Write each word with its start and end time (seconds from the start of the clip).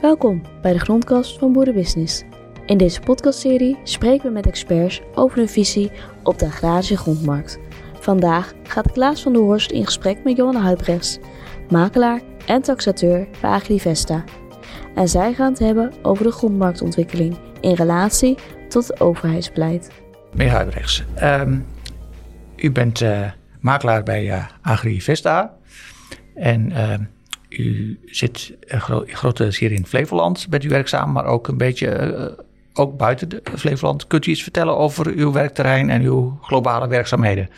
Welkom 0.00 0.42
bij 0.62 0.72
de 0.72 0.78
Grondkast 0.78 1.38
van 1.38 1.52
Boerenbusiness. 1.52 2.24
In 2.66 2.78
deze 2.78 3.00
podcastserie 3.00 3.78
spreken 3.82 4.26
we 4.26 4.32
met 4.32 4.46
experts 4.46 5.00
over 5.14 5.38
hun 5.38 5.48
visie 5.48 5.90
op 6.22 6.38
de 6.38 6.46
agrarische 6.46 6.96
grondmarkt. 6.96 7.58
Vandaag 8.00 8.52
gaat 8.62 8.92
Klaas 8.92 9.22
van 9.22 9.32
der 9.32 9.42
Horst 9.42 9.70
in 9.70 9.84
gesprek 9.84 10.24
met 10.24 10.36
Johanna 10.36 10.60
Huibrechts, 10.60 11.18
makelaar 11.70 12.20
en 12.46 12.62
taxateur 12.62 13.28
bij 13.40 13.50
Agrivesta. 13.50 14.24
En 14.94 15.08
zij 15.08 15.34
gaan 15.34 15.50
het 15.50 15.58
hebben 15.58 15.92
over 16.02 16.24
de 16.24 16.32
grondmarktontwikkeling 16.32 17.38
in 17.60 17.74
relatie 17.74 18.36
tot 18.68 18.88
het 18.88 19.00
overheidsbeleid. 19.00 19.90
Meneer 20.32 20.52
Huibrechts, 20.52 21.04
um, 21.22 21.66
u 22.56 22.72
bent 22.72 23.00
uh, 23.00 23.30
makelaar 23.60 24.02
bij 24.02 24.26
uh, 24.26 24.46
Agrivesta 24.62 25.54
en... 26.34 26.70
Uh, 26.70 26.94
u 27.48 27.98
zit 28.06 28.56
een 28.60 28.80
gro 28.80 29.02
grote 29.06 29.48
hier 29.58 29.72
in 29.72 29.86
Flevoland, 29.86 30.46
bent 30.48 30.64
u 30.64 30.68
werkzaam, 30.68 31.12
maar 31.12 31.24
ook 31.24 31.48
een 31.48 31.56
beetje 31.56 32.12
uh, 32.16 32.44
ook 32.72 32.96
buiten 32.96 33.28
de 33.28 33.42
Flevoland. 33.56 34.06
Kunt 34.06 34.26
u 34.26 34.30
iets 34.30 34.42
vertellen 34.42 34.76
over 34.76 35.06
uw 35.06 35.32
werkterrein 35.32 35.90
en 35.90 36.02
uw 36.02 36.38
globale 36.42 36.88
werkzaamheden? 36.88 37.48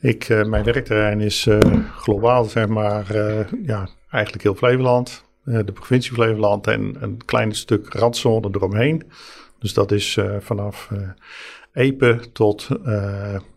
Ik, 0.00 0.28
uh, 0.28 0.44
mijn 0.44 0.64
werkterrein 0.64 1.20
is 1.20 1.46
uh, 1.46 1.58
globaal, 1.96 2.44
zeg 2.44 2.66
maar, 2.68 3.16
ja, 3.62 3.88
eigenlijk 4.10 4.42
heel 4.42 4.54
Flevoland. 4.54 5.24
de 5.44 5.72
provincie 5.72 6.12
Flevoland 6.12 6.66
en 6.66 6.96
een 7.00 7.24
klein 7.24 7.54
stuk 7.54 7.92
randzone 7.92 8.48
eromheen. 8.52 9.02
Dus 9.58 9.74
dat 9.74 9.92
is 9.92 10.18
vanaf 10.40 10.90
Epe 11.72 12.20
tot 12.32 12.68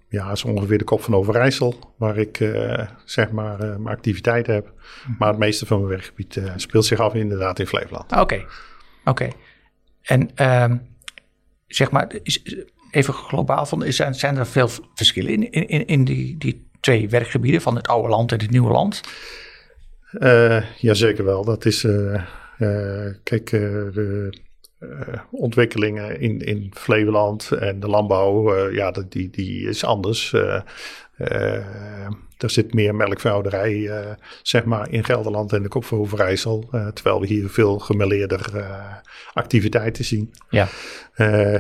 ja, 0.10 0.32
is 0.32 0.44
ongeveer 0.44 0.78
de 0.78 0.84
kop 0.84 1.02
van 1.02 1.16
Overijssel, 1.16 1.94
waar 1.98 2.18
ik 2.18 2.40
uh, 2.40 2.88
zeg 3.06 3.32
maar 3.32 3.54
uh, 3.54 3.76
mijn 3.76 3.96
activiteit 3.96 4.48
heb. 4.48 4.66
Mhm. 4.66 5.16
Maar 5.20 5.30
het 5.30 5.38
meeste 5.38 5.66
van 5.66 5.78
mijn 5.78 5.90
werkgebied 5.90 6.36
uh, 6.36 6.54
speelt 6.56 6.86
zich 6.86 7.00
af 7.00 7.14
inderdaad 7.14 7.60
in 7.60 7.68
Flevoland. 7.68 8.12
Oké, 8.12 8.22
okay. 8.22 8.46
oké. 9.06 9.30
En 10.02 10.46
um, 10.64 10.88
zeg 11.68 11.92
maar, 11.92 12.16
is, 12.24 12.42
even 12.92 13.14
globaal, 13.14 13.66
van, 13.66 13.84
is, 13.84 13.96
zijn 13.96 14.38
er 14.38 14.48
veel 14.48 14.70
verschillen 14.94 15.32
in, 15.32 15.52
in, 15.52 15.86
in 15.86 16.04
die, 16.04 16.38
die 16.38 16.70
twee 16.80 17.10
werkgebieden 17.10 17.62
van 17.62 17.76
het 17.76 17.88
oude 17.88 18.10
land 18.10 18.32
en 18.32 18.40
het 18.40 18.52
nieuwe 18.52 18.72
land? 18.72 19.02
ja, 20.78 20.94
zeker 20.94 21.26
wel. 21.26 21.46
Dat 21.46 21.66
is, 21.66 21.82
kijk, 23.24 23.50
de 23.50 24.34
uh, 24.80 24.90
ontwikkelingen 25.32 26.20
in, 26.20 26.40
in 26.40 26.72
Flevoland 26.74 27.52
en 27.52 27.80
de 27.80 27.88
landbouw, 27.88 28.56
uh, 28.56 28.76
ja, 28.76 28.92
die, 29.10 29.30
die 29.30 29.68
is 29.68 29.84
anders. 29.84 30.32
Uh, 30.32 30.62
er 32.38 32.50
zit 32.50 32.74
meer 32.74 32.96
melkveehouderij, 32.96 33.92
zeg 34.42 34.66
maar, 34.66 34.92
in 34.92 35.04
Gelderland 35.04 35.54
en 35.54 35.62
de 35.62 35.68
Kop 35.68 35.86
van 35.86 35.98
Overijssel. 35.98 36.70
terwijl 36.94 37.20
we 37.20 37.28
hier 37.28 37.50
veel 37.50 37.80
gemeleerder 37.80 38.66
activiteiten 39.34 40.06
zien. 40.06 40.34
Ja. 40.50 40.68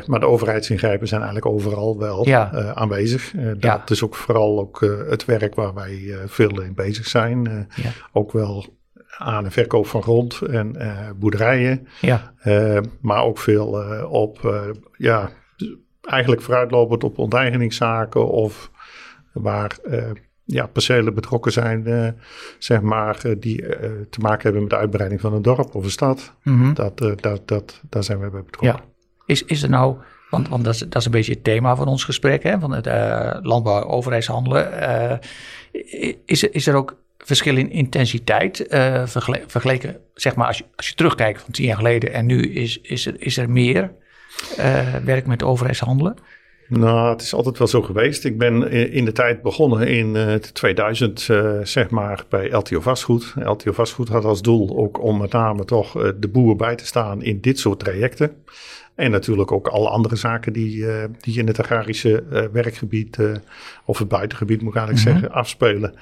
maar 0.06 0.20
de 0.20 0.28
overheidsingrijpen 0.28 1.08
zijn 1.08 1.22
eigenlijk 1.22 1.54
overal 1.54 1.98
wel 1.98 2.28
ja. 2.28 2.74
aanwezig. 2.74 3.32
dat 3.32 3.56
ja. 3.60 3.84
is 3.86 4.04
ook 4.04 4.16
vooral 4.16 4.60
ook, 4.60 4.80
het 5.10 5.26
werk 5.26 5.56
waar 5.56 5.74
wij 5.74 6.16
veel 6.26 6.62
in 6.62 6.74
bezig 6.74 7.08
zijn. 7.08 7.68
Ja. 7.76 7.92
Ook 8.12 8.32
wel 8.32 8.78
aan 9.18 9.46
en 9.46 9.52
verkoop 9.52 9.88
van 9.88 10.02
grond 10.02 10.42
en 10.42 10.74
uh, 10.78 11.10
boerderijen. 11.16 11.88
Ja. 12.02 12.34
Uh, 12.46 12.80
maar 13.02 13.24
ook 13.24 13.38
veel 13.38 13.94
uh, 13.94 14.12
op, 14.12 14.64
ja, 14.98 15.30
eigenlijk 16.02 16.42
vooruitlopend 16.42 17.04
op 17.04 17.18
onteigeningszaken 17.18 18.28
of 18.28 18.72
waar 19.34 19.78
ja, 20.44 20.68
percelen 20.68 21.14
betrokken 21.14 21.52
zijn, 21.52 22.16
zeg 22.58 22.82
maar, 22.82 23.22
die 23.40 23.62
te 24.10 24.20
maken 24.20 24.44
hebben 24.44 24.62
met 24.62 24.70
de 24.70 24.78
uitbreiding 24.78 25.22
van 25.22 25.34
een 25.34 25.42
dorp 25.42 25.76
of 25.76 25.84
een 25.84 25.92
stad. 25.92 26.34
Mm 26.44 26.62
-hmm. 26.62 26.74
dat, 26.74 26.98
dat, 26.98 27.48
dat, 27.48 27.82
daar 27.90 28.04
zijn 28.04 28.20
we 28.20 28.30
bij 28.30 28.44
betrokken. 28.44 28.82
Ja. 28.82 28.94
Is, 29.26 29.44
is 29.44 29.64
er 29.64 29.70
nou, 29.70 29.98
want, 30.30 30.50
want 30.50 30.64
dat, 30.64 30.74
is, 30.74 30.80
dat 30.80 30.96
is 30.96 31.06
een 31.06 31.12
beetje 31.12 31.34
het 31.34 31.44
thema 31.44 31.76
van 31.76 31.88
ons 31.88 32.04
gesprek, 32.04 32.44
hè, 32.44 32.60
van 32.60 32.72
het 32.72 32.86
landbouw-overheidshandelen. 33.46 35.20
is, 36.26 36.44
is 36.44 36.68
er 36.68 36.76
ook 36.76 36.96
verschil 37.18 37.58
in 37.58 37.72
intensiteit 37.72 38.74
uh, 38.74 39.08
vergeleken, 39.48 39.98
zeg 40.14 40.36
maar, 40.36 40.48
als 40.48 40.58
je, 40.58 40.64
als 40.76 40.88
je 40.88 40.96
terugkijkt 40.96 41.42
van 41.42 41.52
tien 41.52 41.66
jaar 41.66 41.76
geleden 41.76 42.14
en 42.14 42.26
nu 42.26 42.54
is, 42.54 42.82
is, 42.82 43.06
er, 43.06 43.16
is 43.18 43.38
er 43.38 43.50
meer 43.50 43.92
uh, 44.60 44.96
werk 44.96 45.26
met 45.26 45.44
overheidshandelen? 45.44 46.16
Nou, 46.68 47.10
het 47.10 47.22
is 47.22 47.34
altijd 47.34 47.58
wel 47.58 47.68
zo 47.68 47.82
geweest. 47.82 48.26
Ik 48.26 48.38
ben 48.38 48.72
in 48.72 49.06
de 49.06 49.12
tijd 49.12 49.42
begonnen 49.42 49.88
in 49.88 50.16
uh, 50.16 50.34
2000, 50.34 51.30
zeg 51.64 51.90
maar, 51.90 52.26
bij 52.30 52.50
LTO 52.50 52.80
Vastgoed. 52.80 53.34
LTO 53.44 53.72
Vastgoed 53.72 54.08
had 54.08 54.26
als 54.26 54.42
doel 54.42 54.78
ook 54.78 55.04
om 55.04 55.18
met 55.18 55.32
name 55.32 55.66
toch 55.66 55.92
de 56.20 56.28
boer 56.28 56.56
bij 56.56 56.76
te 56.76 56.86
staan 56.86 57.24
in 57.24 57.42
dit 57.42 57.60
soort 57.60 57.80
trajecten. 57.80 58.44
En 58.98 59.12
natuurlijk 59.12 59.52
ook 59.52 59.68
alle 59.68 59.90
andere 59.90 60.16
zaken 60.16 60.54
die, 60.54 60.78
uh, 60.78 61.04
die 61.20 61.40
in 61.40 61.48
het 61.48 61.60
agrarische 61.60 62.24
uh, 62.32 62.46
werkgebied, 62.52 63.18
uh, 63.18 63.36
of 63.86 63.98
het 63.98 64.08
buitengebied 64.08 64.62
moet 64.62 64.76
ik 64.76 64.78
eigenlijk 64.78 65.08
mhm. 65.08 65.18
zeggen, 65.20 65.38
afspelen, 65.38 65.94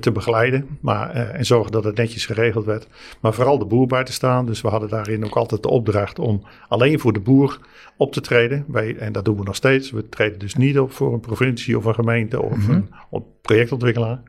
te 0.00 0.12
begeleiden. 0.12 0.78
Maar, 0.80 1.10
en 1.10 1.46
zorgen 1.46 1.72
dat 1.72 1.84
het 1.84 1.96
netjes 1.96 2.26
geregeld 2.26 2.64
werd. 2.64 2.88
Maar 3.20 3.34
vooral 3.34 3.58
de 3.58 3.64
boer 3.64 3.86
bij 3.86 4.04
te 4.04 4.12
staan. 4.12 4.46
Dus 4.46 4.60
we 4.60 4.68
hadden 4.68 4.88
daarin 4.88 5.24
ook 5.24 5.36
altijd 5.36 5.62
de 5.62 5.68
opdracht 5.68 6.18
om 6.18 6.42
alleen 6.68 7.00
voor 7.00 7.12
de 7.12 7.20
boer 7.20 7.58
op 7.96 8.12
te 8.12 8.20
treden. 8.20 8.64
Wij, 8.68 8.96
en 8.96 9.12
dat 9.12 9.24
doen 9.24 9.36
we 9.36 9.42
nog 9.42 9.54
steeds. 9.54 9.90
We 9.90 10.08
treden 10.08 10.38
dus 10.38 10.54
niet 10.54 10.78
op 10.78 10.92
voor 10.92 11.12
een 11.12 11.20
provincie 11.20 11.78
of 11.78 11.84
een 11.84 11.94
gemeente 11.94 12.42
of 12.42 12.56
mm 12.56 12.64
-hmm. 12.64 12.88
een 13.10 13.24
projectontwikkelaar. 13.42 14.22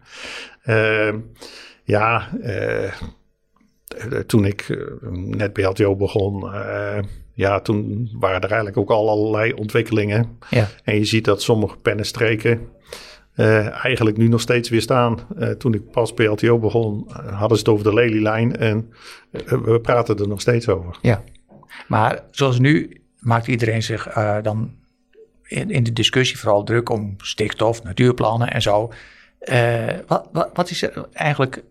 Ehm, 0.63 1.17
ja, 1.83 2.29
toen 4.25 4.45
ik 4.45 4.87
net 5.11 5.53
bij 5.53 5.63
LTO 5.63 5.95
begon 5.95 6.49
ja, 7.37 7.59
toen 7.59 8.09
waren 8.19 8.41
er 8.41 8.47
eigenlijk 8.47 8.77
ook 8.77 8.89
al 8.89 9.09
allerlei 9.09 9.53
ontwikkelingen. 9.53 10.37
Ja. 10.49 10.67
En 10.83 10.95
je 10.95 11.05
ziet 11.05 11.25
dat 11.25 11.41
sommige 11.41 11.77
pennenstreken 11.77 12.67
uh, 13.35 13.85
eigenlijk 13.85 14.17
nu 14.17 14.27
nog 14.27 14.41
steeds 14.41 14.69
weer 14.69 14.81
staan. 14.81 15.19
Uh, 15.39 15.49
toen 15.49 15.73
ik 15.73 15.91
pas 15.91 16.13
bij 16.13 16.25
LTO 16.25 16.59
begon, 16.59 17.07
uh, 17.09 17.39
hadden 17.39 17.57
ze 17.57 17.63
het 17.63 17.73
over 17.73 17.83
de 17.83 17.93
lelielijn 17.93 18.55
en 18.55 18.93
we 19.47 19.79
praten 19.81 20.17
er 20.17 20.27
nog 20.27 20.41
steeds 20.41 20.67
over. 20.67 20.97
Ja, 21.01 21.23
maar 21.87 22.23
zoals 22.31 22.59
nu 22.59 23.01
maakt 23.19 23.47
iedereen 23.47 23.83
zich 23.83 24.07
dan 24.41 24.75
in, 25.43 25.69
in, 25.69 25.83
de 25.83 25.93
discussie 25.93 26.37
vooral 26.37 26.63
druk 26.63 26.89
om 26.89 27.15
stikstof, 27.17 27.83
natuurplannen 27.83 28.51
en 28.51 28.61
zo. 28.61 28.91
wat, 30.07 30.29
wat, 30.31 30.49
wat 30.53 30.69
is 30.69 30.81
er 30.81 31.07
eigenlijk 31.13 31.63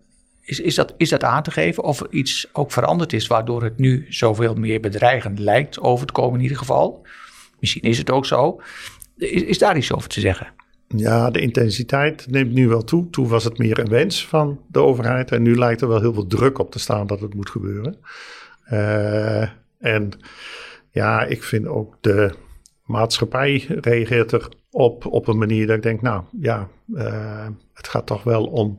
is, 0.47 0.59
is, 0.59 0.75
dat, 0.75 0.93
is 0.97 1.09
dat 1.09 1.23
aan 1.23 1.43
te 1.43 1.51
geven 1.51 1.83
of 1.83 1.99
er 1.99 2.07
iets 2.09 2.49
ook 2.53 2.71
veranderd 2.71 3.13
is 3.13 3.27
waardoor 3.27 3.63
het 3.63 3.77
nu 3.77 4.05
zoveel 4.09 4.53
meer 4.53 4.79
bedreigend 4.79 5.39
lijkt 5.39 5.79
over 5.79 6.07
te 6.07 6.13
komen 6.13 6.35
in 6.35 6.41
ieder 6.41 6.57
geval? 6.57 7.05
Misschien 7.59 7.81
is 7.81 7.97
het 7.97 8.11
ook 8.11 8.25
zo. 8.25 8.61
Is, 9.17 9.41
is 9.41 9.57
daar 9.57 9.77
iets 9.77 9.93
over 9.93 10.09
te 10.09 10.19
zeggen? 10.19 10.47
Ja, 10.87 11.29
de 11.29 11.39
intensiteit 11.39 12.25
neemt 12.29 12.53
nu 12.53 12.67
wel 12.67 12.83
toe. 12.83 13.09
Toen 13.09 13.27
was 13.27 13.43
het 13.43 13.57
meer 13.57 13.79
een 13.79 13.89
wens 13.89 14.27
van 14.27 14.61
de 14.67 14.79
overheid 14.79 15.31
en 15.31 15.41
nu 15.41 15.57
lijkt 15.57 15.81
er 15.81 15.87
wel 15.87 16.01
heel 16.01 16.13
veel 16.13 16.27
druk 16.27 16.59
op 16.59 16.71
te 16.71 16.79
staan 16.79 17.07
dat 17.07 17.19
het 17.19 17.33
moet 17.33 17.49
gebeuren. 17.49 17.97
Uh, 18.71 19.49
en 19.79 20.11
ja, 20.91 21.23
ik 21.23 21.43
vind 21.43 21.67
ook 21.67 21.97
de 22.01 22.33
maatschappij 22.85 23.65
reageert 23.67 24.33
erop 24.33 25.05
op 25.05 25.27
een 25.27 25.37
manier 25.37 25.67
dat 25.67 25.75
ik 25.75 25.83
denk, 25.83 26.01
nou 26.01 26.23
ja, 26.39 26.67
uh, 26.93 27.47
het 27.73 27.87
gaat 27.87 28.05
toch 28.05 28.23
wel 28.23 28.45
om 28.45 28.77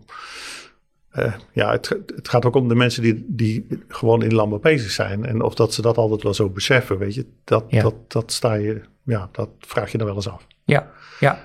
uh, 1.18 1.34
ja, 1.52 1.70
het, 1.70 1.88
het, 2.14 2.28
gaat 2.28 2.44
ook 2.44 2.54
om 2.54 2.68
de 2.68 2.74
mensen 2.74 3.02
die, 3.02 3.24
die 3.28 3.66
gewoon 3.88 4.22
in 4.22 4.34
landbouw 4.34 4.58
bezig 4.58 4.90
zijn. 4.90 5.24
En 5.24 5.42
of 5.42 5.54
dat 5.54 5.74
ze 5.74 5.82
dat 5.82 5.96
altijd 5.96 6.22
wel 6.22 6.34
zo 6.34 6.48
beseffen, 6.48 6.98
weet 6.98 7.14
je. 7.14 7.26
Dat, 7.44 7.64
ja. 7.68 7.82
dat, 7.82 7.94
dat 8.08 8.32
sta 8.32 8.54
je, 8.54 8.80
ja, 9.02 9.28
dat 9.32 9.48
vraag 9.58 9.92
je 9.92 9.98
dan 9.98 10.06
wel 10.06 10.16
eens 10.16 10.28
af. 10.28 10.46
Ja, 10.64 10.90
ja. 11.20 11.44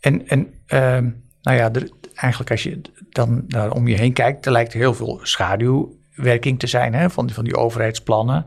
En, 0.00 0.28
en 0.28 0.40
uh, 0.66 1.10
nou 1.42 1.56
ja, 1.56 1.72
er, 1.72 1.90
eigenlijk 2.14 2.50
als 2.50 2.62
je 2.62 2.80
dan 3.08 3.46
om 3.72 3.88
je 3.88 3.96
heen 3.96 4.12
kijkt, 4.12 4.46
er 4.46 4.52
lijkt 4.52 4.72
heel 4.72 4.94
veel 4.94 5.20
schaduwwerking 5.22 6.58
te 6.58 6.66
zijn 6.66 6.94
hè, 6.94 7.10
van, 7.10 7.26
die, 7.26 7.34
van 7.34 7.44
die 7.44 7.56
overheidsplannen. 7.56 8.46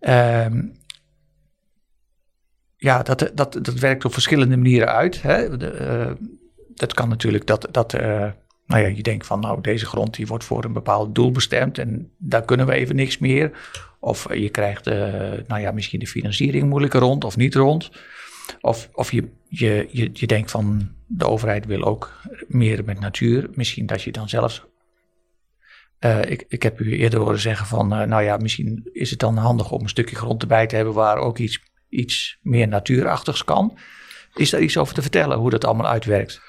Uh, 0.00 0.46
ja, 2.76 3.02
dat, 3.02 3.30
dat, 3.34 3.52
dat 3.52 3.74
werkt 3.74 4.04
op 4.04 4.12
verschillende 4.12 4.56
manieren 4.56 4.88
uit. 4.88 5.22
Hè. 5.22 5.56
De, 5.56 5.78
uh, 5.80 6.26
dat 6.74 6.94
kan 6.94 7.08
natuurlijk 7.08 7.46
dat, 7.46 7.68
dat 7.70 7.94
uh, 7.94 8.26
nou 8.70 8.82
ja, 8.82 8.88
je 8.88 9.02
denkt 9.02 9.26
van 9.26 9.40
nou 9.40 9.60
deze 9.60 9.86
grond 9.86 10.14
die 10.14 10.26
wordt 10.26 10.44
voor 10.44 10.64
een 10.64 10.72
bepaald 10.72 11.14
doel 11.14 11.30
bestemd 11.30 11.78
en 11.78 12.10
daar 12.18 12.44
kunnen 12.44 12.66
we 12.66 12.72
even 12.72 12.96
niks 12.96 13.18
meer. 13.18 13.50
Of 14.00 14.34
je 14.34 14.48
krijgt 14.48 14.88
uh, 14.88 14.94
nou 15.46 15.60
ja, 15.60 15.70
misschien 15.70 16.00
de 16.00 16.06
financiering 16.06 16.68
moeilijker 16.68 17.00
rond 17.00 17.24
of 17.24 17.36
niet 17.36 17.54
rond. 17.54 17.90
Of, 18.60 18.88
of 18.92 19.12
je, 19.12 19.28
je, 19.48 19.88
je, 19.90 20.10
je 20.12 20.26
denkt 20.26 20.50
van 20.50 20.88
de 21.06 21.26
overheid 21.26 21.66
wil 21.66 21.82
ook 21.82 22.20
meer 22.48 22.84
met 22.84 23.00
natuur. 23.00 23.50
Misschien 23.54 23.86
dat 23.86 24.02
je 24.02 24.12
dan 24.12 24.28
zelfs 24.28 24.64
uh, 26.00 26.22
ik, 26.24 26.44
ik 26.48 26.62
heb 26.62 26.80
u 26.80 26.96
eerder 26.96 27.20
horen 27.20 27.38
zeggen 27.38 27.66
van, 27.66 28.00
uh, 28.00 28.06
nou 28.06 28.22
ja, 28.22 28.36
misschien 28.36 28.88
is 28.92 29.10
het 29.10 29.18
dan 29.18 29.36
handig 29.36 29.70
om 29.70 29.82
een 29.82 29.88
stukje 29.88 30.16
grond 30.16 30.42
erbij 30.42 30.66
te 30.66 30.76
hebben 30.76 30.94
waar 30.94 31.16
ook 31.16 31.38
iets, 31.38 31.60
iets 31.88 32.38
meer 32.42 32.68
natuurachtigs 32.68 33.44
kan. 33.44 33.78
Is 34.34 34.50
daar 34.50 34.60
iets 34.60 34.76
over 34.76 34.94
te 34.94 35.02
vertellen 35.02 35.38
hoe 35.38 35.50
dat 35.50 35.64
allemaal 35.64 35.88
uitwerkt? 35.88 36.40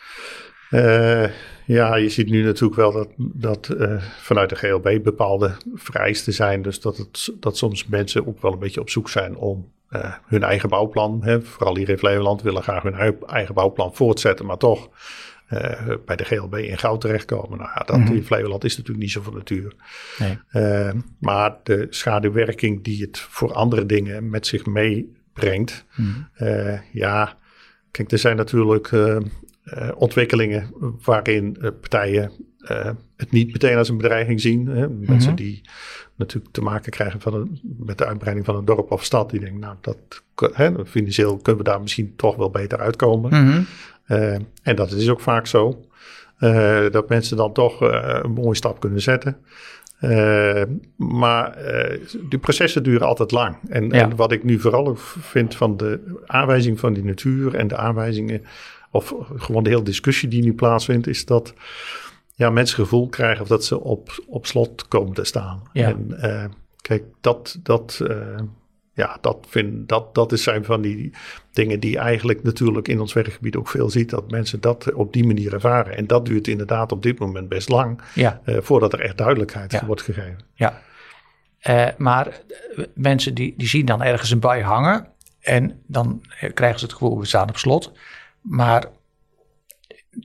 Ja, 1.65 1.95
je 1.95 2.09
ziet 2.09 2.29
nu 2.29 2.44
natuurlijk 2.44 2.75
wel 2.75 2.91
dat, 2.91 3.09
dat 3.18 3.75
vanuit 4.21 4.50
de 4.50 4.56
GLB 4.56 5.03
bepaalde 5.03 5.51
vereisten 5.73 6.33
zijn. 6.33 6.62
Dus 6.62 6.79
dat, 6.79 6.97
het, 6.97 7.33
dat 7.39 7.57
soms 7.57 7.88
mensen 7.88 8.27
ook 8.27 8.41
wel 8.41 8.53
een 8.53 8.59
beetje 8.59 8.81
op 8.81 8.89
zoek 8.89 9.09
zijn 9.09 9.35
om 9.35 9.71
hun 10.25 10.44
eigen 10.44 10.69
bouwplan, 10.69 11.19
hè, 11.23 11.41
vooral 11.41 11.77
hier 11.77 11.89
in 11.89 11.97
Flevoland, 11.97 12.41
willen 12.41 12.63
graag 12.63 12.83
hun 12.83 13.18
eigen 13.27 13.53
bouwplan 13.53 13.95
voortzetten, 13.95 14.45
maar 14.45 14.57
toch 14.57 14.89
bij 16.06 16.15
de 16.15 16.23
GLB 16.23 16.56
in 16.56 16.77
goud 16.77 17.01
terechtkomen. 17.01 17.57
Nou 17.57 17.69
ja, 17.75 17.83
dat 17.85 17.97
mm 17.97 18.15
in 18.15 18.24
Flevoland 18.24 18.63
is 18.63 18.77
natuurlijk 18.77 19.03
niet 19.03 19.12
zo 19.12 19.21
van 19.21 19.33
natuur. 19.33 19.74
Nee. 20.19 20.38
Maar 21.19 21.57
de 21.63 21.88
schaduwwerking 21.89 22.83
die 22.83 23.01
het 23.01 23.19
voor 23.19 23.53
andere 23.53 23.85
dingen 23.85 24.29
met 24.29 24.47
zich 24.47 24.65
meebrengt. 24.65 25.85
Mm 25.95 26.29
uh, 26.41 26.79
ja, 26.91 27.38
kijk, 27.91 28.12
er 28.12 28.17
zijn 28.17 28.35
natuurlijk 28.35 28.91
ontwikkelingen 29.96 30.74
waarin 31.04 31.58
partijen 31.81 32.31
het 33.16 33.31
niet 33.31 33.52
meteen 33.52 33.78
als 33.78 33.90
een 33.90 33.98
bedreiging 33.98 34.42
zien. 34.42 34.68
Hè? 34.68 34.90
Mensen 34.90 35.34
mhm. 35.34 35.44
die 35.44 35.62
natuurlijk 36.16 36.54
te 36.54 36.62
maken 36.62 36.92
krijgen 36.92 37.22
van 37.22 37.34
een, 37.34 37.60
met 37.78 37.98
de 37.98 38.06
uitbreiding 38.06 38.46
van 38.46 38.56
een 38.56 38.66
dorp 38.66 38.92
of 38.92 39.04
stad. 39.04 39.30
Die 39.30 39.40
denken, 39.40 39.60
nou, 39.60 39.75
dat, 39.81 39.98
hè, 40.54 40.86
financieel 40.86 41.38
kunnen 41.38 41.63
we 41.63 41.69
daar 41.69 41.81
misschien 41.81 42.13
toch 42.16 42.36
wel 42.36 42.50
beter 42.50 42.80
uitkomen. 42.80 43.46
Mm 43.46 43.66
eh, 44.06 44.34
en 44.63 44.75
dat 44.75 44.92
is 44.92 45.10
ook 45.10 45.19
vaak 45.19 45.48
zo. 45.48 45.86
Eh, 46.38 46.90
dat 46.92 47.10
mensen 47.10 47.38
dan 47.38 47.54
toch 47.54 47.81
eh, 47.81 48.19
een 48.22 48.31
mooie 48.31 48.56
stap 48.56 48.80
kunnen 48.80 49.02
zetten. 49.02 49.38
maar 50.96 51.58
die 52.30 52.40
processen 52.40 52.84
duren 52.84 53.08
altijd 53.08 53.31
lang. 53.31 53.56
En, 53.68 53.92
en, 53.92 54.16
wat 54.16 54.31
ik 54.31 54.44
nu 54.44 54.60
vooral 54.60 54.96
vind 54.96 55.56
van 55.56 55.78
de 55.78 56.19
aanwijzing 56.25 56.80
van 56.80 56.94
die 56.94 57.04
natuur 57.04 57.56
en 57.56 57.68
de 57.68 57.78
aanwijzingen, 57.78 58.42
of 58.91 59.15
gewoon 59.35 59.63
de 59.63 59.69
hele 59.69 59.83
discussie 59.83 60.29
die 60.29 60.43
nu 60.43 60.53
plaatsvindt, 60.53 61.07
is 61.07 61.25
dat 61.25 61.53
ja, 62.35 62.49
mensen 62.49 62.75
gevoel 62.75 63.07
krijgen 63.07 63.41
of 63.41 63.47
dat 63.47 63.65
ze 63.65 63.81
op, 63.81 64.23
op 64.27 64.45
slot 64.45 64.88
komen 64.88 65.13
te 65.13 65.23
staan. 65.23 65.61
Ja. 65.73 65.88
En 65.88 66.53
kijk, 66.81 67.03
dat, 67.21 67.59
dat, 67.63 68.01
ja, 68.93 69.17
dat, 69.21 69.45
vind, 69.49 69.89
dat, 69.89 70.15
dat 70.15 70.31
is 70.31 70.43
zijn 70.43 70.65
van 70.65 70.81
die 70.81 71.13
dingen 71.53 71.79
die 71.79 71.97
eigenlijk 71.97 72.43
natuurlijk 72.43 72.88
in 72.88 72.99
ons 72.99 73.13
werkgebied 73.13 73.55
ook 73.55 73.67
veel 73.67 73.89
ziet. 73.89 74.09
Dat 74.09 74.31
mensen 74.31 74.61
dat 74.61 74.93
op 74.93 75.13
die 75.13 75.25
manier 75.25 75.53
ervaren. 75.53 75.97
En 75.97 76.07
dat 76.07 76.25
duurt 76.25 76.47
inderdaad 76.47 76.91
op 76.91 77.03
dit 77.03 77.19
moment 77.19 77.49
best 77.49 77.69
lang. 77.69 78.01
Ja. 78.15 78.41
Uh, 78.45 78.57
voordat 78.61 78.93
er 78.93 78.99
echt 78.99 79.17
duidelijkheid 79.17 79.81
wordt 79.85 80.01
gegeven. 80.01 80.39
Ja. 80.53 80.81
Maar 81.97 82.41
mensen 82.93 83.33
die, 83.33 83.53
die 83.57 83.67
zien 83.67 83.85
dan 83.85 84.03
ergens 84.03 84.31
een 84.31 84.39
bui 84.39 84.63
hangen. 84.63 85.07
En 85.39 85.81
dan 85.88 86.21
krijgen 86.53 86.79
ze 86.79 86.85
het 86.85 86.93
gevoel, 86.93 87.19
we 87.19 87.25
staan 87.25 87.49
op 87.49 87.57
slot. 87.57 87.91
Maar 88.41 88.85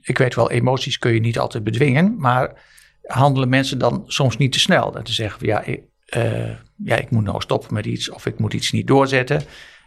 ik 0.01 0.17
weet 0.17 0.35
wel, 0.35 0.51
emoties 0.51 0.97
kun 0.97 1.13
je 1.13 1.19
niet 1.19 1.39
altijd 1.39 1.63
bedwingen. 1.63 2.15
Maar 2.17 2.63
handelen 3.03 3.49
mensen 3.49 3.77
dan 3.77 4.03
soms 4.07 4.37
niet 4.37 4.51
te 4.51 4.59
snel? 4.59 4.91
Dat 4.91 5.05
te 5.05 5.13
zeggen, 5.13 5.45
ja, 5.45 5.67
uh, 5.67 6.49
ja, 6.83 6.95
ik 6.95 7.09
moet 7.09 7.23
nou 7.23 7.41
stoppen 7.41 7.73
met 7.73 7.85
iets 7.85 8.09
of 8.09 8.25
ik 8.25 8.39
moet 8.39 8.53
iets 8.53 8.71
niet 8.71 8.87
doorzetten. 8.87 9.43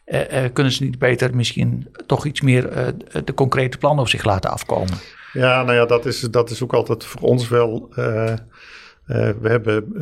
Uh, 0.07 0.45
kunnen 0.53 0.73
ze 0.73 0.83
niet 0.83 0.99
beter 0.99 1.37
misschien 1.37 1.89
toch 2.07 2.25
iets 2.27 2.41
meer 2.41 2.95
de 3.25 3.35
concrete 3.35 3.79
plannen 3.79 4.03
op 4.03 4.09
zich 4.09 4.25
laten 4.25 4.51
afkomen? 4.51 4.99
Ja, 5.33 5.63
nou 5.63 5.77
ja, 5.77 5.87
dat 5.87 6.07
is, 6.07 6.21
dat 6.21 6.51
is 6.51 6.63
ook 6.63 6.73
altijd 6.73 7.05
voor 7.05 7.21
ons 7.21 7.49
wel. 7.49 7.95
We 9.41 9.49
hebben 9.49 9.93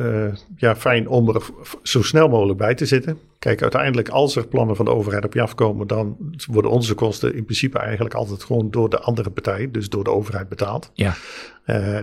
ja, 0.55 0.75
fijn 0.75 1.07
om 1.07 1.29
er 1.29 1.41
zo 1.83 2.01
snel 2.01 2.29
mogelijk 2.29 2.57
bij 2.57 2.75
te 2.75 2.85
zitten. 2.85 3.17
Kijk, 3.39 3.61
uiteindelijk 3.61 4.09
als 4.09 4.35
er 4.35 4.47
plannen 4.47 4.75
van 4.75 4.85
de 4.85 4.91
overheid 4.91 5.25
op 5.25 5.33
je 5.33 5.41
afkomen, 5.41 5.87
dan 5.87 6.17
worden 6.47 6.71
onze 6.71 6.93
kosten 6.93 7.35
in 7.35 7.43
principe 7.43 7.79
eigenlijk 7.79 8.15
altijd 8.15 8.43
gewoon 8.43 8.71
door 8.71 8.89
de 8.89 8.99
andere 8.99 9.29
partij, 9.29 9.71
dus 9.71 9.89
door 9.89 10.03
de 10.03 10.11
overheid 10.11 10.49
betaald. 10.49 10.91
Ja. 10.93 11.13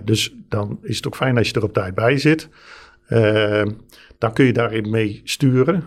dus 0.03 0.35
dan 0.49 0.79
is 0.81 0.95
het 0.95 1.07
ook 1.07 1.15
fijn 1.15 1.37
als 1.37 1.47
je 1.47 1.53
er 1.53 1.63
op 1.63 1.73
tijd 1.73 1.95
bij 1.95 2.17
zit. 2.17 2.49
Dan 4.17 4.33
kun 4.33 4.45
je 4.45 4.53
daarin 4.53 4.89
mee 4.89 5.21
sturen. 5.23 5.83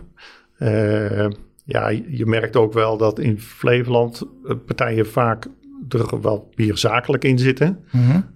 Ja, 1.63 1.89
je 1.89 2.25
merkt 2.25 2.55
ook 2.55 2.73
wel 2.73 2.97
dat 2.97 3.19
in 3.19 3.39
Flevoland 3.39 4.21
eh, 4.45 4.55
partijen 4.65 5.07
vaak 5.07 5.47
er 5.89 6.21
wel 6.21 6.49
meer 6.55 6.77
zakelijk 6.77 7.23
in 7.23 7.39
zitten. 7.39 7.85
Mm 7.91 8.29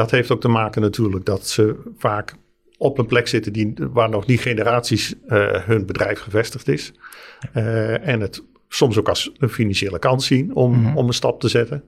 dat 0.00 0.10
heeft 0.10 0.30
ook 0.30 0.40
te 0.40 0.48
maken 0.48 0.82
natuurlijk 0.82 1.24
dat 1.24 1.46
ze 1.46 1.76
vaak 1.96 2.34
op 2.78 2.98
een 2.98 3.06
plek 3.06 3.28
zitten 3.28 3.52
die, 3.52 3.74
waar 3.92 4.10
nog 4.10 4.26
niet 4.26 4.40
generaties 4.40 5.14
uh, 5.28 5.52
hun 5.52 5.86
bedrijf 5.86 6.20
gevestigd 6.20 6.68
is. 6.68 6.92
Uh, 7.54 8.08
en 8.08 8.20
het 8.20 8.42
soms 8.68 8.98
ook 8.98 9.08
als 9.08 9.32
een 9.38 9.48
financiële 9.48 9.98
kans 9.98 10.26
zien 10.26 10.54
om, 10.54 10.72
mm 10.72 10.84
-hmm. 10.84 10.96
om 10.96 11.06
een 11.06 11.14
stap 11.14 11.40
te 11.40 11.48
zetten. 11.48 11.84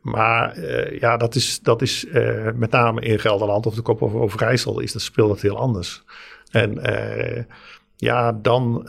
Maar 0.00 0.58
uh, 0.58 0.98
ja, 0.98 1.16
dat 1.16 1.34
is, 1.34 1.60
dat 1.60 1.82
is 1.82 2.06
met 2.54 2.70
name 2.70 3.00
in 3.00 3.18
Gelderland 3.18 3.66
of 3.66 3.74
de 3.74 3.82
Kop 3.82 4.02
of 4.02 4.14
Overijssel 4.14 4.80
is 4.80 4.92
dat, 4.92 5.02
speelt 5.02 5.30
het 5.30 5.42
heel 5.42 5.58
anders. 5.58 6.02
En 6.50 6.78
ja, 8.02 8.32
dan, 8.32 8.88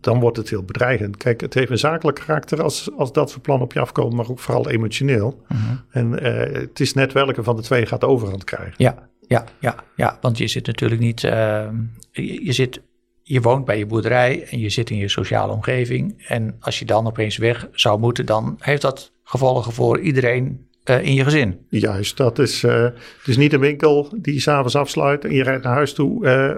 dan 0.00 0.20
wordt 0.20 0.36
het 0.36 0.50
heel 0.50 0.62
bedreigend. 0.62 1.16
Kijk, 1.16 1.40
het 1.40 1.54
heeft 1.54 1.70
een 1.70 1.78
zakelijk 1.78 2.18
karakter 2.18 2.62
als, 2.62 2.90
als 2.96 3.12
dat 3.12 3.30
soort 3.30 3.42
plannen 3.42 3.64
op 3.64 3.72
je 3.72 3.80
afkomen, 3.80 4.16
maar 4.16 4.30
ook 4.30 4.38
vooral 4.38 4.70
emotioneel. 4.70 5.42
Mhm. 5.48 5.60
En 5.90 6.12
het 6.52 6.80
is 6.80 6.94
net 6.94 7.12
welke 7.12 7.42
van 7.42 7.56
de 7.56 7.62
twee 7.62 7.86
gaat 7.86 8.00
de 8.00 8.06
overhand 8.06 8.44
krijgen. 8.44 8.74
Ja, 8.76 9.08
ja, 9.20 9.44
ja, 9.58 9.74
ja 9.96 10.18
want 10.20 10.38
je 10.38 10.48
zit 10.48 10.66
natuurlijk 10.66 11.00
niet, 11.00 11.20
je, 11.20 12.44
je 12.44 12.52
zit 12.52 12.80
je 13.28 13.40
woont 13.40 13.64
bij 13.64 13.78
je 13.78 13.86
boerderij 13.86 14.46
en 14.50 14.58
je 14.58 14.68
zit 14.68 14.90
in 14.90 14.96
je 14.96 15.08
sociale 15.08 15.52
omgeving. 15.52 16.24
En 16.26 16.56
als 16.60 16.78
je 16.78 16.84
dan 16.84 17.06
opeens 17.06 17.36
weg 17.36 17.68
zou 17.72 17.98
moeten, 17.98 18.26
dan 18.26 18.56
heeft 18.58 18.82
dat 18.82 19.12
gevolgen 19.24 19.72
voor 19.72 20.00
iedereen 20.00 20.65
uh, 20.90 21.02
in 21.02 21.14
je 21.14 21.24
gezin. 21.24 21.66
Juist, 21.68 22.16
dat 22.16 22.38
is, 22.38 22.62
uh, 22.62 22.82
het 22.82 23.26
is 23.26 23.36
niet 23.36 23.52
een 23.52 23.60
winkel 23.60 24.12
die 24.16 24.40
s'avonds 24.40 24.76
afsluit 24.76 25.24
en 25.24 25.34
je 25.34 25.42
rijdt 25.42 25.64
naar 25.64 25.74
huis 25.74 25.92
toe. 25.92 26.26
Uh, 26.26 26.56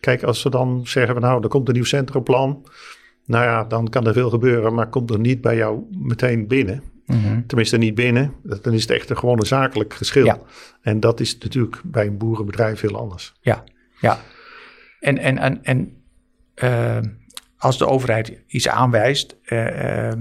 kijk, 0.00 0.22
als 0.22 0.40
ze 0.40 0.50
dan 0.50 0.86
zeggen, 0.86 1.14
we, 1.14 1.20
nou, 1.20 1.42
er 1.42 1.48
komt 1.48 1.68
een 1.68 1.74
nieuw 1.74 1.84
centrumplan. 1.84 2.66
Nou 3.24 3.44
ja, 3.44 3.64
dan 3.64 3.88
kan 3.88 4.06
er 4.06 4.12
veel 4.12 4.30
gebeuren, 4.30 4.74
maar 4.74 4.88
komt 4.88 5.10
er 5.10 5.18
niet 5.18 5.40
bij 5.40 5.56
jou 5.56 5.82
meteen 5.90 6.46
binnen. 6.46 6.82
Mm 7.06 7.22
-hmm. 7.22 7.46
Tenminste, 7.46 7.76
niet 7.76 7.94
binnen. 7.94 8.32
Dan 8.42 8.72
is 8.72 8.82
het 8.82 8.90
echt 8.90 9.10
een 9.10 9.18
gewoon 9.18 9.38
een 9.38 9.46
zakelijk 9.46 9.94
geschil. 9.94 10.24
Ja. 10.24 10.40
En 10.80 11.00
dat 11.00 11.20
is 11.20 11.38
natuurlijk 11.38 11.80
bij 11.84 12.06
een 12.06 12.18
boerenbedrijf 12.18 12.80
heel 12.80 12.98
anders. 12.98 13.34
Ja, 13.40 13.64
ja. 14.00 14.20
En, 15.00 15.18
en, 15.18 15.38
en, 15.38 15.58
en 15.62 15.96
als 17.58 17.78
de 17.78 17.86
overheid 17.86 18.42
iets 18.46 18.68
aanwijst, 18.68 19.36
uh, 19.44 20.12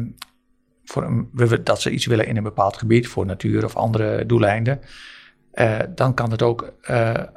voor 0.96 1.04
een, 1.04 1.64
dat 1.64 1.82
ze 1.82 1.90
iets 1.90 2.06
willen 2.06 2.28
in 2.28 2.38
een 2.38 2.44
bepaald 2.44 2.78
gebied 2.78 3.08
voor 3.08 3.26
natuur 3.26 3.66
of 3.66 3.76
andere 3.76 4.26
doeleinden, 4.26 4.80
uh, 5.54 5.80
dan 5.96 6.14
kan 6.14 6.32
het 6.32 6.42
ook 6.42 6.74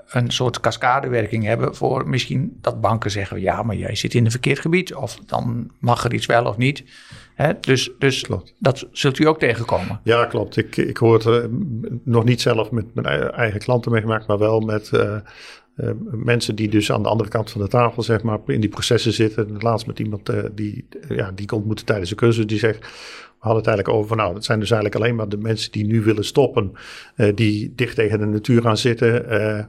een 0.08 0.30
soort 0.30 0.60
cascadewerking 0.60 1.44
hebben 1.44 1.74
voor 1.74 2.08
misschien 2.08 2.58
dat 2.60 2.80
banken 2.80 3.10
zeggen: 3.10 3.40
ja, 3.40 3.62
maar 3.62 3.76
jij 3.76 3.94
zit 3.94 4.14
in 4.14 4.24
een 4.24 4.30
verkeerd 4.30 4.58
gebied, 4.58 4.94
of 4.94 5.18
dan 5.26 5.70
mag 5.78 6.04
er 6.04 6.14
iets 6.14 6.26
wel 6.26 6.44
of 6.44 6.56
niet. 6.56 6.84
Hè? 7.34 7.52
Dus, 7.60 7.90
dus 7.98 8.20
klopt. 8.20 8.54
dat 8.58 8.88
zult 8.92 9.18
u 9.18 9.26
ook 9.26 9.38
tegenkomen. 9.38 10.00
Ja, 10.02 10.24
klopt. 10.24 10.56
Ik, 10.56 10.76
ik 10.76 10.96
hoor 10.96 11.14
het 11.14 11.48
nog 12.04 12.24
niet 12.24 12.40
zelf 12.40 12.70
met 12.70 12.94
mijn 12.94 13.30
eigen 13.30 13.60
klanten 13.60 13.92
meegemaakt, 13.92 14.26
maar 14.26 14.38
wel 14.38 14.60
met 14.60 14.90
uh, 15.80 15.90
mensen 16.10 16.54
die 16.54 16.68
dus 16.68 16.92
aan 16.92 17.02
de 17.02 17.08
andere 17.08 17.28
kant 17.28 17.50
van 17.50 17.60
de 17.60 17.68
tafel 17.68 18.02
zeg 18.02 18.22
maar, 18.22 18.38
in 18.46 18.60
die 18.60 18.70
processen 18.70 19.12
zitten. 19.12 19.56
Laatst 19.58 19.86
met 19.86 19.98
iemand 19.98 20.30
uh, 20.30 20.44
die, 20.52 20.86
ja, 21.08 21.30
die 21.34 21.44
ik 21.44 21.52
ontmoette 21.52 21.84
tijdens 21.84 22.10
de 22.10 22.16
cursus, 22.16 22.46
die 22.46 22.58
zegt... 22.58 22.86
We 23.28 23.44
hadden 23.44 23.64
het 23.64 23.72
eigenlijk 23.72 24.02
over, 24.02 24.16
nou, 24.16 24.34
dat 24.34 24.44
zijn 24.44 24.60
dus 24.60 24.70
eigenlijk 24.70 25.02
alleen 25.02 25.16
maar 25.16 25.28
de 25.28 25.36
mensen 25.36 25.72
die 25.72 25.86
nu 25.86 26.02
willen 26.02 26.24
stoppen, 26.24 26.72
uh, 27.16 27.32
die 27.34 27.72
dicht 27.76 27.94
tegen 27.94 28.18
de 28.18 28.26
natuur 28.26 28.68
aan 28.68 28.76
zitten, 28.76 29.66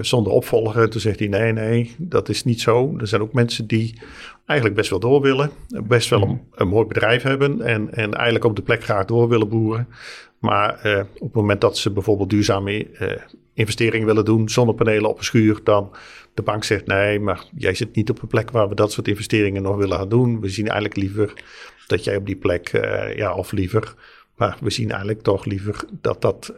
zonder 0.00 0.32
opvolger. 0.32 0.90
Toen 0.90 1.00
zegt 1.00 1.18
hij, 1.18 1.28
nee, 1.28 1.52
nee, 1.52 1.94
dat 1.98 2.28
is 2.28 2.44
niet 2.44 2.60
zo. 2.60 2.94
Er 2.98 3.06
zijn 3.06 3.20
ook 3.20 3.32
mensen 3.32 3.66
die 3.66 4.00
eigenlijk 4.46 4.78
best 4.78 4.90
wel 4.90 5.00
door 5.00 5.20
willen, 5.20 5.50
best 5.84 6.08
wel 6.10 6.22
een, 6.22 6.40
een 6.54 6.68
mooi 6.68 6.86
bedrijf 6.86 7.22
hebben 7.22 7.60
en, 7.60 7.94
en 7.94 8.14
eigenlijk 8.14 8.44
op 8.44 8.56
de 8.56 8.62
plek 8.62 8.84
graag 8.84 9.04
door 9.04 9.28
willen 9.28 9.48
boeren. 9.48 9.88
Maar 10.38 10.80
uh, 10.86 10.98
op 10.98 11.20
het 11.20 11.32
moment 11.32 11.60
dat 11.60 11.78
ze 11.78 11.90
bijvoorbeeld 11.90 12.30
duurzame 12.30 12.86
uh, 13.00 13.12
investeringen 13.52 14.06
willen 14.06 14.24
doen, 14.24 14.48
zonnepanelen 14.48 15.10
op 15.10 15.18
een 15.18 15.24
schuur, 15.24 15.60
dan 15.64 15.90
de 16.34 16.42
bank 16.42 16.64
zegt 16.64 16.86
nee, 16.86 17.20
maar 17.20 17.44
jij 17.56 17.74
zit 17.74 17.94
niet 17.94 18.10
op 18.10 18.22
een 18.22 18.28
plek 18.28 18.50
waar 18.50 18.68
we 18.68 18.74
dat 18.74 18.92
soort 18.92 19.08
investeringen 19.08 19.62
nog 19.62 19.76
willen 19.76 19.98
gaan 19.98 20.08
doen. 20.08 20.40
We 20.40 20.48
zien 20.48 20.66
eigenlijk 20.66 20.96
liever 20.96 21.32
dat 21.86 22.04
jij 22.04 22.16
op 22.16 22.26
die 22.26 22.36
plek, 22.36 22.72
uh, 22.72 23.16
ja, 23.16 23.34
of 23.34 23.52
liever, 23.52 23.94
maar 24.36 24.56
we 24.60 24.70
zien 24.70 24.88
eigenlijk 24.90 25.22
toch 25.22 25.44
liever 25.44 25.84
dat 26.00 26.22
dat, 26.22 26.54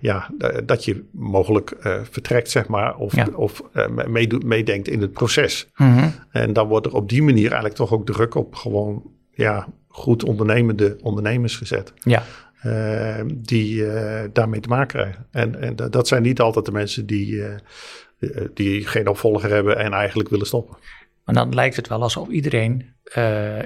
ja, 0.00 0.30
dat 0.64 0.84
je 0.84 1.04
mogelijk 1.10 1.76
vertrekt, 2.10 2.50
zeg 2.50 2.68
maar, 2.68 2.96
of, 2.96 3.16
ja. 3.16 3.28
of 3.34 3.62
meedenkt 4.44 4.88
in 4.88 5.00
het 5.00 5.12
proces. 5.12 5.68
Mm 5.76 5.96
-hmm. 5.96 6.12
En 6.30 6.52
dan 6.52 6.68
wordt 6.68 6.86
er 6.86 6.94
op 6.94 7.08
die 7.08 7.22
manier 7.22 7.46
eigenlijk 7.46 7.74
toch 7.74 7.92
ook 7.92 8.06
druk 8.06 8.34
op 8.34 8.54
gewoon, 8.54 9.02
ja, 9.30 9.68
goed 9.94 10.24
ondernemende 10.24 10.98
ondernemers 11.02 11.56
gezet. 11.56 11.92
Ja. 12.02 12.22
Uh, 12.66 13.20
die 13.34 13.74
uh, 13.74 14.22
daarmee 14.32 14.60
te 14.60 14.68
maken 14.68 14.86
krijgen. 14.86 15.26
En, 15.30 15.60
en 15.60 15.90
dat 15.90 16.08
zijn 16.08 16.22
niet 16.22 16.40
altijd 16.40 16.64
de 16.64 16.72
mensen 16.72 17.06
die, 17.06 17.32
uh, 17.32 18.46
die 18.54 18.86
geen 18.86 19.08
opvolger 19.08 19.50
hebben 19.50 19.78
en 19.78 19.92
eigenlijk 19.92 20.28
willen 20.28 20.46
stoppen. 20.46 20.76
Maar 21.24 21.34
dan 21.34 21.54
lijkt 21.54 21.76
het 21.76 21.88
wel 21.88 22.02
alsof 22.02 22.28
iedereen 22.28 22.92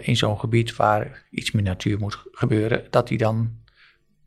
in 0.00 0.16
zo'n 0.16 0.38
gebied 0.38 0.76
waar 0.76 1.26
iets 1.30 1.50
meer 1.50 1.62
natuur 1.62 1.98
moet 1.98 2.22
gebeuren, 2.32 2.84
dat 2.90 3.08
die 3.08 3.18
dan 3.18 3.50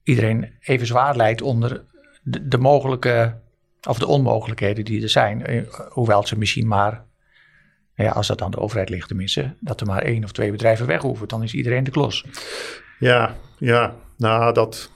iedereen 0.04 0.54
even 0.60 0.88
zwaar 0.88 1.16
lijdt 1.16 1.42
onder 1.42 1.86
de, 2.22 2.48
de 2.48 2.58
mogelijke 2.58 3.40
of 3.88 4.00
de 4.00 4.08
onmogelijkheden 4.08 4.86
die 4.86 5.02
er 5.02 5.10
zijn. 5.10 5.68
Hoewel 5.90 6.28
ze 6.28 6.38
misschien 6.38 6.68
maar 6.68 7.06
ja, 7.96 8.12
als 8.12 8.28
dat 8.28 8.42
aan 8.42 8.52
de 8.52 8.60
overheid 8.60 8.90
ligt 8.90 9.08
tenminste, 9.08 9.54
dat 9.60 9.82
er 9.82 9.88
maar 9.88 10.02
één 10.02 10.24
of 10.24 10.32
twee 10.32 10.52
bedrijven 10.52 10.88
weg 10.88 11.02
hoeven, 11.02 11.28
dan 11.28 11.44
is 11.44 11.54
iedereen 11.54 11.84
de 11.84 11.92
klos. 11.92 12.26
Ja, 13.00 13.36
ja, 13.58 13.96
nou 14.18 14.54
dat, 14.54 14.92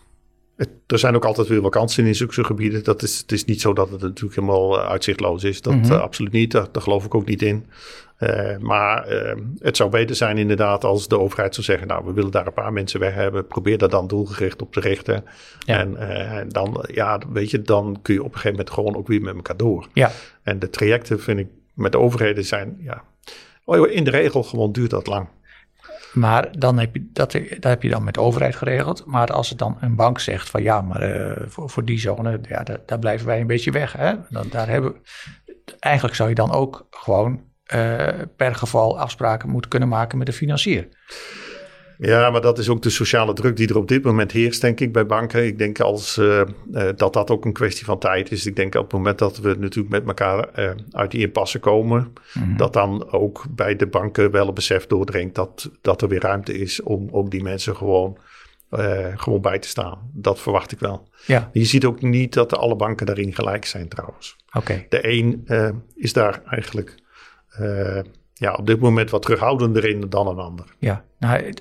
er 0.87 0.99
zijn 0.99 1.15
ook 1.15 1.25
altijd 1.25 1.47
weer 1.47 1.61
vakanties 1.61 1.97
in 1.97 2.15
zulke 2.15 2.43
gebieden. 2.43 2.83
Dat 2.83 3.03
is, 3.03 3.17
het 3.17 3.31
is 3.31 3.45
niet 3.45 3.61
zo 3.61 3.73
dat 3.73 3.89
het 3.89 4.01
natuurlijk 4.01 4.35
helemaal 4.35 4.79
eh, 4.79 4.87
uitzichtloos 4.87 5.43
is. 5.43 5.61
Dat 5.61 5.73
mm 5.73 5.91
absoluut 5.91 6.31
niet, 6.31 6.51
daar, 6.51 6.67
geloof 6.73 7.05
ik 7.05 7.15
ook 7.15 7.25
niet 7.25 7.41
in. 7.41 7.65
Uh, 8.19 8.57
maar 8.57 9.13
uh, 9.13 9.33
het 9.59 9.77
zou 9.77 9.89
beter 9.89 10.15
zijn 10.15 10.37
inderdaad 10.37 10.83
als 10.83 11.07
de 11.07 11.19
overheid 11.19 11.53
zou 11.53 11.65
zeggen... 11.65 11.87
nou, 11.87 12.05
we 12.05 12.13
willen 12.13 12.31
daar 12.31 12.47
een 12.47 12.53
paar 12.53 12.73
mensen 12.73 12.99
weg 12.99 13.13
hebben. 13.13 13.47
Probeer 13.47 13.77
daar 13.77 13.89
dan 13.89 14.07
doelgericht 14.07 14.61
op 14.61 14.73
te 14.73 14.79
richten. 14.79 15.23
Ja. 15.59 15.79
En 15.79 15.97
uh, 15.99 16.41
dan, 16.47 16.85
ja, 16.87 17.19
weet 17.29 17.51
je, 17.51 17.61
dan 17.61 17.99
kun 18.01 18.13
je 18.13 18.19
op 18.19 18.25
een 18.25 18.33
gegeven 18.33 18.57
moment 18.57 18.69
gewoon 18.69 18.95
ook 18.95 19.07
weer 19.07 19.21
met 19.21 19.35
elkaar 19.35 19.57
door. 19.57 19.87
Ja. 19.93 20.11
En 20.43 20.59
de 20.59 20.69
trajecten 20.69 21.19
vind 21.19 21.39
ik 21.39 21.47
met 21.75 21.91
de 21.91 21.99
overheden 21.99 22.45
zijn, 22.45 22.77
ja, 22.79 23.03
oh, 23.65 23.91
in 23.91 24.03
de 24.03 24.09
regel 24.09 24.43
gewoon 24.43 24.71
duurt 24.71 24.89
dat 24.89 25.07
lang. 25.07 25.27
Maar 26.13 26.59
dan 26.59 26.79
heb 26.79 26.93
je 26.93 27.09
dat, 27.13 27.31
dat 27.31 27.63
heb 27.63 27.83
je 27.83 27.89
dan 27.89 28.03
met 28.03 28.13
de 28.13 28.19
overheid 28.19 28.55
geregeld. 28.55 29.05
Maar 29.05 29.27
als 29.27 29.49
het 29.49 29.57
dan 29.57 29.77
een 29.79 29.95
bank 29.95 30.19
zegt 30.19 30.49
van 30.49 30.63
ja, 30.63 30.81
maar 30.81 31.15
uh, 31.15 31.31
voor, 31.47 31.69
voor 31.69 31.85
die 31.85 31.99
zone, 31.99 32.39
ja, 32.49 32.63
daar, 32.63 32.79
daar, 32.85 32.99
blijven 32.99 33.27
wij 33.27 33.39
een 33.39 33.47
beetje 33.47 33.71
weg. 33.71 33.93
Hè? 33.93 34.13
Dan, 34.29 34.47
daar 34.49 34.67
hebben, 34.67 34.95
eigenlijk 35.79 36.15
zou 36.15 36.29
je 36.29 36.35
dan 36.35 36.51
ook 36.51 36.87
gewoon 36.89 37.41
uh, 37.73 38.07
per 38.35 38.55
geval 38.55 38.99
afspraken 38.99 39.49
moeten 39.49 39.69
kunnen 39.69 39.89
maken 39.89 40.17
met 40.17 40.27
de 40.27 40.33
financier. 40.33 40.87
Ja, 41.97 42.29
maar 42.29 42.41
dat 42.41 42.57
is 42.57 42.69
ook 42.69 42.81
de 42.81 42.89
sociale 42.89 43.33
druk 43.33 43.57
die 43.57 43.67
er 43.67 43.77
op 43.77 43.87
dit 43.87 44.03
moment 44.03 44.31
heerst, 44.31 44.61
denk 44.61 44.79
ik, 44.79 44.91
bij 44.91 45.05
banken. 45.05 45.45
Ik 45.45 45.57
denk 45.57 45.79
als, 45.79 46.17
uh, 46.17 46.41
uh, 46.71 46.89
dat 46.95 47.13
dat 47.13 47.31
ook 47.31 47.45
een 47.45 47.53
kwestie 47.53 47.85
van 47.85 47.99
tijd 47.99 48.31
is. 48.31 48.45
Ik 48.45 48.55
denk 48.55 48.75
op 48.75 48.83
het 48.83 48.93
moment 48.93 49.19
dat 49.19 49.37
we 49.37 49.55
natuurlijk 49.59 49.95
met 49.95 50.07
elkaar 50.07 50.49
uh, 50.59 50.71
uit 50.91 51.11
die 51.11 51.21
impasse 51.21 51.59
komen, 51.59 52.13
mm 52.33 52.53
dat 52.57 52.73
dan 52.73 53.11
ook 53.11 53.45
bij 53.49 53.75
de 53.75 53.87
banken 53.87 54.31
wel 54.31 54.47
een 54.47 54.53
besef 54.53 54.87
doordringt 54.87 55.35
dat, 55.35 55.71
dat 55.81 56.01
er 56.01 56.07
weer 56.07 56.21
ruimte 56.21 56.59
is 56.59 56.81
om 56.81 57.07
ook 57.11 57.31
die 57.31 57.43
mensen 57.43 57.75
gewoon, 57.75 58.17
gewoon 59.15 59.41
bij 59.41 59.59
te 59.59 59.67
staan. 59.67 60.11
Dat 60.13 60.39
verwacht 60.39 60.71
ik 60.71 60.79
wel. 60.79 61.07
Ja. 61.25 61.49
Je 61.53 61.65
ziet 61.65 61.85
ook 61.85 62.01
niet 62.01 62.33
dat 62.33 62.57
alle 62.57 62.75
banken 62.75 63.05
daarin 63.05 63.33
gelijk 63.33 63.65
zijn 63.65 63.87
trouwens. 63.87 64.35
Oké. 64.53 64.85
De 64.89 65.07
een 65.11 65.47
is 65.95 66.13
daar 66.13 66.41
eigenlijk 66.45 66.95
ja, 68.37 68.53
op 68.53 68.67
dit 68.67 68.79
moment 68.79 69.09
wat 69.09 69.21
terughoudender 69.21 69.85
in 69.89 70.09
dan 70.09 70.27
een 70.27 70.37
ander. 70.37 70.65
Ja, 70.79 71.05
nou, 71.19 71.53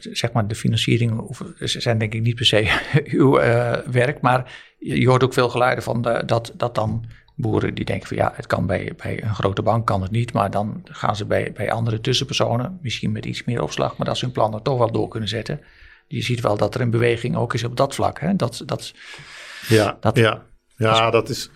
zeg 0.00 0.32
maar 0.32 0.46
de 0.46 0.54
financiering 0.54 1.36
zijn 1.58 1.98
denk 1.98 2.14
ik 2.14 2.22
niet 2.22 2.34
per 2.34 2.46
se 2.46 2.78
uw 3.04 3.40
uh, 3.40 3.72
werk, 3.72 4.20
maar 4.20 4.52
je 4.78 5.08
hoort 5.08 5.24
ook 5.24 5.32
veel 5.32 5.48
geluiden 5.48 5.84
van 5.84 6.02
de, 6.02 6.22
dat, 6.26 6.52
dat 6.56 6.74
dan 6.74 7.04
boeren 7.36 7.74
die 7.74 7.84
denken 7.84 8.08
van 8.08 8.16
ja, 8.16 8.32
het 8.34 8.46
kan 8.46 8.66
bij, 8.66 8.92
bij 8.96 9.22
een 9.22 9.34
grote 9.34 9.62
bank 9.62 9.86
kan 9.86 10.02
het 10.02 10.10
niet, 10.10 10.32
maar 10.32 10.50
dan 10.50 10.80
gaan 10.84 11.16
ze 11.16 11.24
bij, 11.24 11.52
bij 11.52 11.70
andere 11.70 12.00
tussenpersonen, 12.00 12.78
misschien 12.82 13.12
met 13.12 13.24
iets 13.24 13.44
meer 13.44 13.62
opslag, 13.62 13.96
maar 13.96 14.06
dat 14.06 14.18
ze 14.18 14.24
hun 14.24 14.34
plannen 14.34 14.62
toch 14.62 14.78
wel 14.78 14.92
door 14.92 15.08
kunnen 15.08 15.28
zetten. 15.28 15.60
Je 16.06 16.22
ziet 16.22 16.40
wel 16.40 16.56
dat 16.56 16.74
er 16.74 16.80
een 16.80 16.90
beweging 16.90 17.36
ook 17.36 17.54
is 17.54 17.64
op 17.64 17.76
dat 17.76 17.94
vlak. 17.94 18.20
Hè? 18.20 18.36
Dat, 18.36 18.62
dat, 18.66 18.94
ja, 19.68 19.96
dat, 20.00 20.16
ja. 20.16 20.42
ja, 20.76 21.10
dat 21.10 21.28
is 21.28 21.50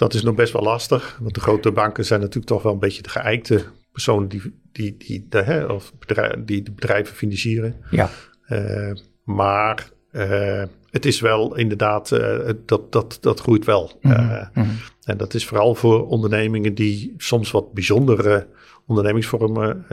dat 0.00 0.14
is 0.14 0.22
nog 0.22 0.34
best 0.34 0.52
wel 0.52 0.62
lastig, 0.62 1.18
want 1.20 1.34
de 1.34 1.40
grote 1.40 1.72
banken 1.72 2.04
zijn 2.04 2.20
natuurlijk 2.20 2.46
toch 2.46 2.62
wel 2.62 2.72
een 2.72 2.78
beetje 2.78 3.02
de 3.02 3.08
geëikte 3.08 3.64
personen 3.92 4.28
die, 4.28 4.60
die, 4.72 4.96
die, 4.96 5.26
de, 5.28 5.42
hè, 5.42 5.64
of 5.64 5.92
die 6.44 6.62
de 6.62 6.72
bedrijven 6.72 7.16
financieren. 7.16 7.76
Ja. 7.90 8.10
Uh, 8.48 8.92
maar 9.24 9.90
uh, 10.12 10.62
het 10.90 11.06
is 11.06 11.20
wel 11.20 11.56
inderdaad, 11.56 12.10
uh, 12.10 12.48
dat, 12.66 12.92
dat, 12.92 13.18
dat 13.20 13.40
groeit 13.40 13.64
wel. 13.64 13.98
Mm 14.00 14.12
-hmm. 14.52 14.78
En 15.04 15.16
dat 15.16 15.34
is 15.34 15.46
vooral 15.46 15.74
voor 15.74 16.06
ondernemingen 16.06 16.74
die 16.74 17.14
soms 17.16 17.50
wat 17.50 17.72
bijzondere 17.72 18.46
ondernemingsvormen 18.86 19.84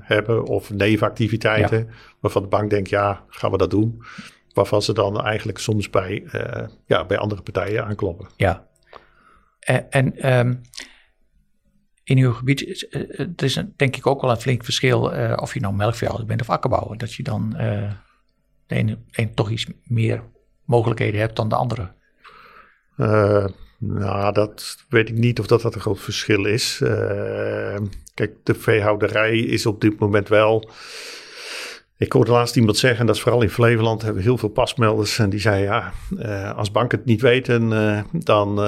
hebben 0.00 0.44
of 0.44 0.70
nevenactiviteiten, 0.70 1.78
ja. 1.78 1.92
waarvan 2.20 2.42
de 2.42 2.48
bank 2.48 2.70
denkt, 2.70 2.88
ja, 2.88 3.24
gaan 3.28 3.50
we 3.50 3.56
dat 3.56 3.70
doen? 3.70 4.02
Waarvan 4.52 4.82
ze 4.82 4.92
dan 4.92 5.20
eigenlijk 5.20 5.58
soms 5.58 5.90
bij, 5.90 6.24
ja, 6.86 7.04
bij 7.04 7.18
andere 7.18 7.42
partijen 7.42 7.84
aankloppen. 7.84 8.26
Ja, 8.36 8.66
en 9.68 10.38
um, 10.38 10.60
in 12.08 12.18
uw 12.18 12.32
gebied, 12.32 12.86
uh, 12.90 13.20
er 13.20 13.44
is 13.44 13.62
denk 13.76 13.96
ik 13.96 14.06
ook 14.06 14.20
wel 14.20 14.30
een 14.30 14.40
flink 14.40 14.64
verschil 14.64 15.14
uh, 15.14 15.32
of 15.36 15.54
je 15.54 15.60
nou 15.60 15.74
melkveehouder 15.74 16.26
bent 16.26 16.40
of 16.40 16.50
akkerbouwer. 16.50 16.98
Dat 16.98 17.14
je 17.14 17.22
dan 17.22 17.50
de 18.66 18.74
ene, 18.74 18.98
toch 19.34 19.50
iets 19.50 19.66
meer 19.84 20.22
mogelijkheden 20.64 21.20
hebt 21.20 21.36
dan 21.36 21.48
de 21.48 21.54
andere. 21.54 21.92
nou, 23.78 24.32
dat 24.32 24.84
weet 24.88 25.08
ik 25.08 25.14
niet 25.14 25.40
of 25.40 25.46
dat, 25.46 25.62
dat 25.62 25.74
een 25.74 25.80
groot 25.80 26.00
verschil 26.00 26.44
is. 26.44 26.76
kijk, 28.14 28.32
de 28.42 28.54
veehouderij 28.54 29.38
is 29.38 29.66
op 29.66 29.80
dit 29.80 29.98
moment 29.98 30.28
wel... 30.28 30.70
Ik 31.96 32.12
hoorde 32.12 32.30
laatst 32.30 32.56
iemand 32.56 32.76
zeggen, 32.76 33.06
dat 33.06 33.14
is 33.14 33.22
vooral 33.22 33.42
in 33.42 33.50
Flevoland, 33.50 34.02
hebben 34.02 34.22
we 34.22 34.28
heel 34.28 34.38
veel 34.38 34.48
pasmelders. 34.48 35.18
En 35.18 35.30
die 35.30 35.40
zei, 35.40 35.62
ja, 35.62 35.92
als 36.52 36.70
banken 36.70 36.98
het 36.98 37.06
niet 37.06 37.20
weten, 37.20 37.68
dan 38.12 38.58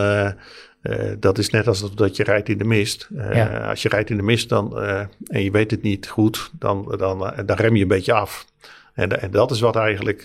uh, 0.82 1.12
dat 1.18 1.38
is 1.38 1.50
net 1.50 1.66
als 1.66 1.94
dat 1.94 2.16
je 2.16 2.22
rijdt 2.22 2.48
in 2.48 2.58
de 2.58 2.64
mist. 2.64 3.08
Uh, 3.12 3.68
Als 3.68 3.82
je 3.82 3.88
rijdt 3.88 4.10
in 4.10 4.16
de 4.16 4.22
mist 4.22 4.48
dan, 4.48 4.72
uh, 4.74 5.00
en 5.26 5.42
je 5.42 5.50
weet 5.50 5.70
het 5.70 5.82
niet 5.82 6.08
goed, 6.08 6.50
dan, 6.58 6.94
dan, 6.98 7.18
dan 7.46 7.56
rem 7.56 7.76
je 7.76 7.82
een 7.82 7.88
beetje 7.88 8.12
af. 8.12 8.46
En, 8.94 9.20
en 9.20 9.30
dat 9.30 9.50
is 9.50 9.60
wat 9.60 9.76
eigenlijk 9.76 10.22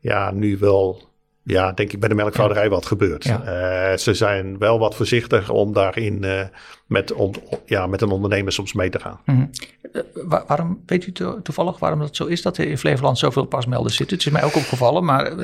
ja, 0.00 0.30
nu 0.30 0.58
wel 0.58 1.11
ja, 1.44 1.72
denk 1.72 1.92
ik 1.92 2.00
bij 2.00 2.08
de 2.08 2.14
melkvouderij 2.14 2.68
wat 2.68 2.86
gebeurt. 2.86 3.24
Ja. 3.24 3.90
Uh, 3.90 3.96
ze 3.96 4.14
zijn 4.14 4.58
wel 4.58 4.78
wat 4.78 4.94
voorzichtig 4.94 5.50
om 5.50 5.72
daarin 5.72 6.22
uh, 6.22 6.40
met, 6.86 7.12
om, 7.12 7.32
ja, 7.64 7.86
met 7.86 8.00
een 8.00 8.10
ondernemer 8.10 8.52
soms 8.52 8.72
mee 8.72 8.90
te 8.90 8.98
gaan. 9.00 9.20
Mm 9.24 9.34
-hmm. 9.34 9.50
uh, 9.92 10.40
waarom, 10.46 10.82
weet 10.86 11.06
u 11.06 11.12
to 11.12 11.42
toevallig 11.42 11.78
waarom 11.78 11.98
dat 11.98 12.16
zo 12.16 12.26
is 12.26 12.42
dat 12.42 12.58
er 12.58 12.68
in 12.68 12.78
Flevoland 12.78 13.18
zoveel 13.18 13.44
pasmelders 13.44 13.96
zitten? 13.96 14.16
Het 14.16 14.26
is 14.26 14.32
mij 14.32 14.44
ook 14.44 14.56
opgevallen, 14.56 15.04
maar... 15.04 15.36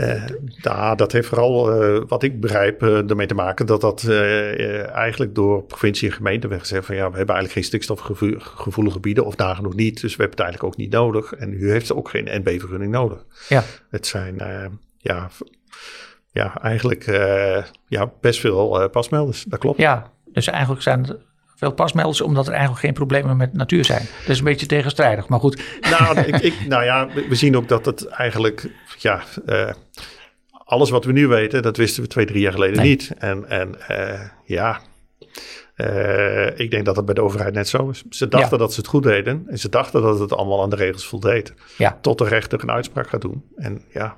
nou, 0.62 0.96
dat 0.96 1.12
heeft 1.12 1.28
vooral, 1.28 1.70
wat 2.06 2.22
ik 2.22 2.40
begrijp, 2.40 2.82
ermee 2.82 3.26
te 3.26 3.34
maken 3.34 3.66
dat 3.66 3.80
dat 3.80 4.08
eigenlijk 4.92 5.34
door 5.34 5.62
provincie 5.62 6.08
en 6.08 6.14
gemeente 6.14 6.48
werd 6.48 6.60
gezegd 6.60 6.86
van 6.86 6.94
ja, 6.94 7.10
we 7.10 7.16
hebben 7.16 7.34
eigenlijk 7.34 7.52
geen 7.52 7.64
stikstofgevoelige 7.64 8.90
gebieden 8.90 9.24
of 9.24 9.36
nagenoeg 9.36 9.74
niet, 9.74 10.00
dus 10.00 10.16
we 10.16 10.22
hebben 10.22 10.38
het 10.38 10.40
eigenlijk 10.40 10.74
ook 10.74 10.80
niet 10.80 10.92
nodig. 10.92 11.32
En 11.32 11.52
u 11.52 11.70
heeft 11.70 11.92
ook 11.92 12.08
geen 12.08 12.28
NB-vergunning 12.30 12.92
nodig. 12.92 13.24
Ja. 13.48 13.64
Het 13.90 14.06
zijn 14.06 14.42
ja, 14.98 15.30
ja, 16.30 16.60
eigenlijk 16.62 17.06
uh, 17.06 17.62
ja, 17.88 18.10
best 18.20 18.40
veel 18.40 18.82
uh, 18.82 18.88
pasmelders. 18.88 19.44
Dat 19.48 19.58
klopt. 19.58 19.78
Ja, 19.78 20.10
dus 20.32 20.46
eigenlijk 20.46 20.82
zijn 20.82 21.06
er 21.06 21.16
veel 21.56 21.72
pasmelders 21.72 22.20
omdat 22.20 22.46
er 22.46 22.52
eigenlijk 22.52 22.80
geen 22.80 22.92
problemen 22.92 23.36
met 23.36 23.52
natuur 23.52 23.84
zijn. 23.84 24.06
Dat 24.20 24.28
is 24.28 24.38
een 24.38 24.44
beetje 24.44 24.66
tegenstrijdig, 24.66 25.28
maar 25.28 25.40
goed. 25.40 25.62
Nou, 25.80 26.18
ik, 26.32 26.36
ik, 26.36 26.54
nou 26.68 26.84
ja, 26.84 27.08
we 27.28 27.34
zien 27.34 27.56
ook 27.56 27.68
dat 27.68 27.84
het 27.84 28.06
eigenlijk, 28.06 28.70
ja, 28.98 29.22
uh, 29.46 29.70
alles 30.64 30.90
wat 30.90 31.04
we 31.04 31.12
nu 31.12 31.26
weten, 31.26 31.62
dat 31.62 31.76
wisten 31.76 32.02
we 32.02 32.08
twee, 32.08 32.26
drie 32.26 32.40
jaar 32.40 32.52
geleden 32.52 32.76
nee. 32.76 32.88
niet. 32.88 33.12
En, 33.18 33.48
en 33.48 33.76
ja, 34.44 34.80
uh, 35.76 36.58
ik 36.58 36.70
denk 36.70 36.84
dat 36.84 36.96
het 36.96 37.04
bij 37.04 37.14
de 37.14 37.22
overheid 37.22 37.54
net 37.54 37.68
zo 37.68 37.88
is. 37.88 38.04
Ze 38.10 38.28
dachten 38.28 38.50
ja. 38.50 38.56
dat 38.56 38.72
ze 38.72 38.80
het 38.80 38.88
goed 38.88 39.02
deden 39.02 39.44
en 39.46 39.58
ze 39.58 39.68
dachten 39.68 40.02
dat 40.02 40.18
het 40.18 40.32
allemaal 40.32 40.62
aan 40.62 40.70
de 40.70 40.76
regels 40.76 41.06
voldeed. 41.06 41.54
Ja. 41.76 41.98
Tot 42.00 42.18
de 42.18 42.24
rechter 42.24 42.62
een 42.62 42.70
uitspraak 42.70 43.08
gaat 43.08 43.20
doen. 43.20 43.44
En 43.56 43.82
ja, 43.92 44.16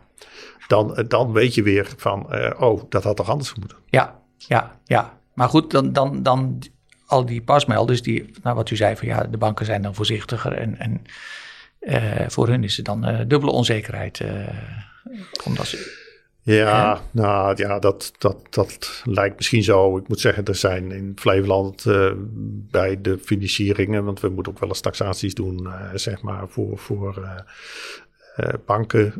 dan, 0.67 1.05
dan 1.09 1.33
weet 1.33 1.55
je 1.55 1.62
weer 1.62 1.93
van, 1.97 2.27
uh, 2.31 2.50
oh, 2.59 2.83
dat 2.89 3.05
had 3.05 3.17
toch 3.17 3.31
anders 3.31 3.55
moeten. 3.55 3.79
Ja, 3.87 4.21
ja, 4.37 4.81
ja. 4.85 5.19
Maar 5.35 5.49
goed, 5.49 5.71
dan, 5.71 5.93
dan, 5.93 6.23
dan 6.23 6.62
al 7.07 7.27
die 7.27 7.43
pasmelders, 7.43 8.03
die, 8.03 8.31
nou 8.43 8.57
wat 8.57 8.71
u 8.71 8.77
zei, 8.77 8.97
van 8.97 9.09
ja, 9.09 9.25
de 9.25 9.39
banken 9.39 9.67
zijn 9.67 9.83
dan 9.83 9.95
voorzichtiger 9.95 10.53
en, 10.53 10.79
en 10.79 11.05
uh, 11.81 12.29
voor 12.29 12.49
hun 12.49 12.65
is 12.65 12.79
er 12.79 12.85
dan 12.85 13.09
uh, 13.09 13.19
dubbele 13.27 13.53
onzekerheid. 13.53 14.21
omdat 15.45 15.67
ze, 15.67 16.09
ja, 16.43 17.00
nou 17.11 17.57
ja, 17.57 17.79
dat, 17.79 18.12
dat, 18.19 18.37
dat 18.50 19.03
lijkt 19.05 19.37
misschien 19.37 19.62
zo. 19.62 19.97
Ik 19.97 20.09
moet 20.09 20.21
zeggen, 20.21 20.45
er 20.45 20.55
zijn 20.55 20.93
in 20.93 21.12
Flevoland 21.17 21.85
uh, 21.85 22.12
bij 22.71 23.00
de 23.00 23.19
financieringen, 23.19 24.05
want 24.05 24.21
we 24.21 24.29
moeten 24.29 24.53
ook 24.53 24.61
wel 24.61 24.69
eens 24.69 24.81
taxaties 24.81 25.35
doen, 25.35 25.61
uh, 25.62 25.91
zeg 25.95 26.23
maar, 26.23 26.49
voor, 26.49 26.79
voor 26.79 27.45
banken, 28.67 29.13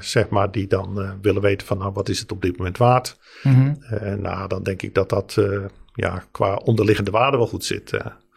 zeg 0.00 0.28
maar, 0.28 0.50
die 0.50 0.66
dan 0.66 1.18
willen 1.22 1.42
weten 1.42 1.66
van, 1.66 1.78
nou, 1.78 1.92
wat 1.92 2.08
is 2.08 2.20
het 2.20 2.32
op 2.32 2.42
dit 2.42 2.58
moment 2.58 2.78
waard? 2.78 3.18
Mm 3.42 3.52
-hmm. 3.52 4.20
nou, 4.20 4.48
dan 4.48 4.62
denk 4.62 4.82
ik 4.82 4.94
dat 4.94 5.08
dat 5.08 5.36
ja, 5.92 6.22
qua 6.30 6.54
onderliggende 6.54 7.10
waarde 7.10 7.36
wel 7.36 7.46
goed 7.46 7.64
zit. 7.64 7.90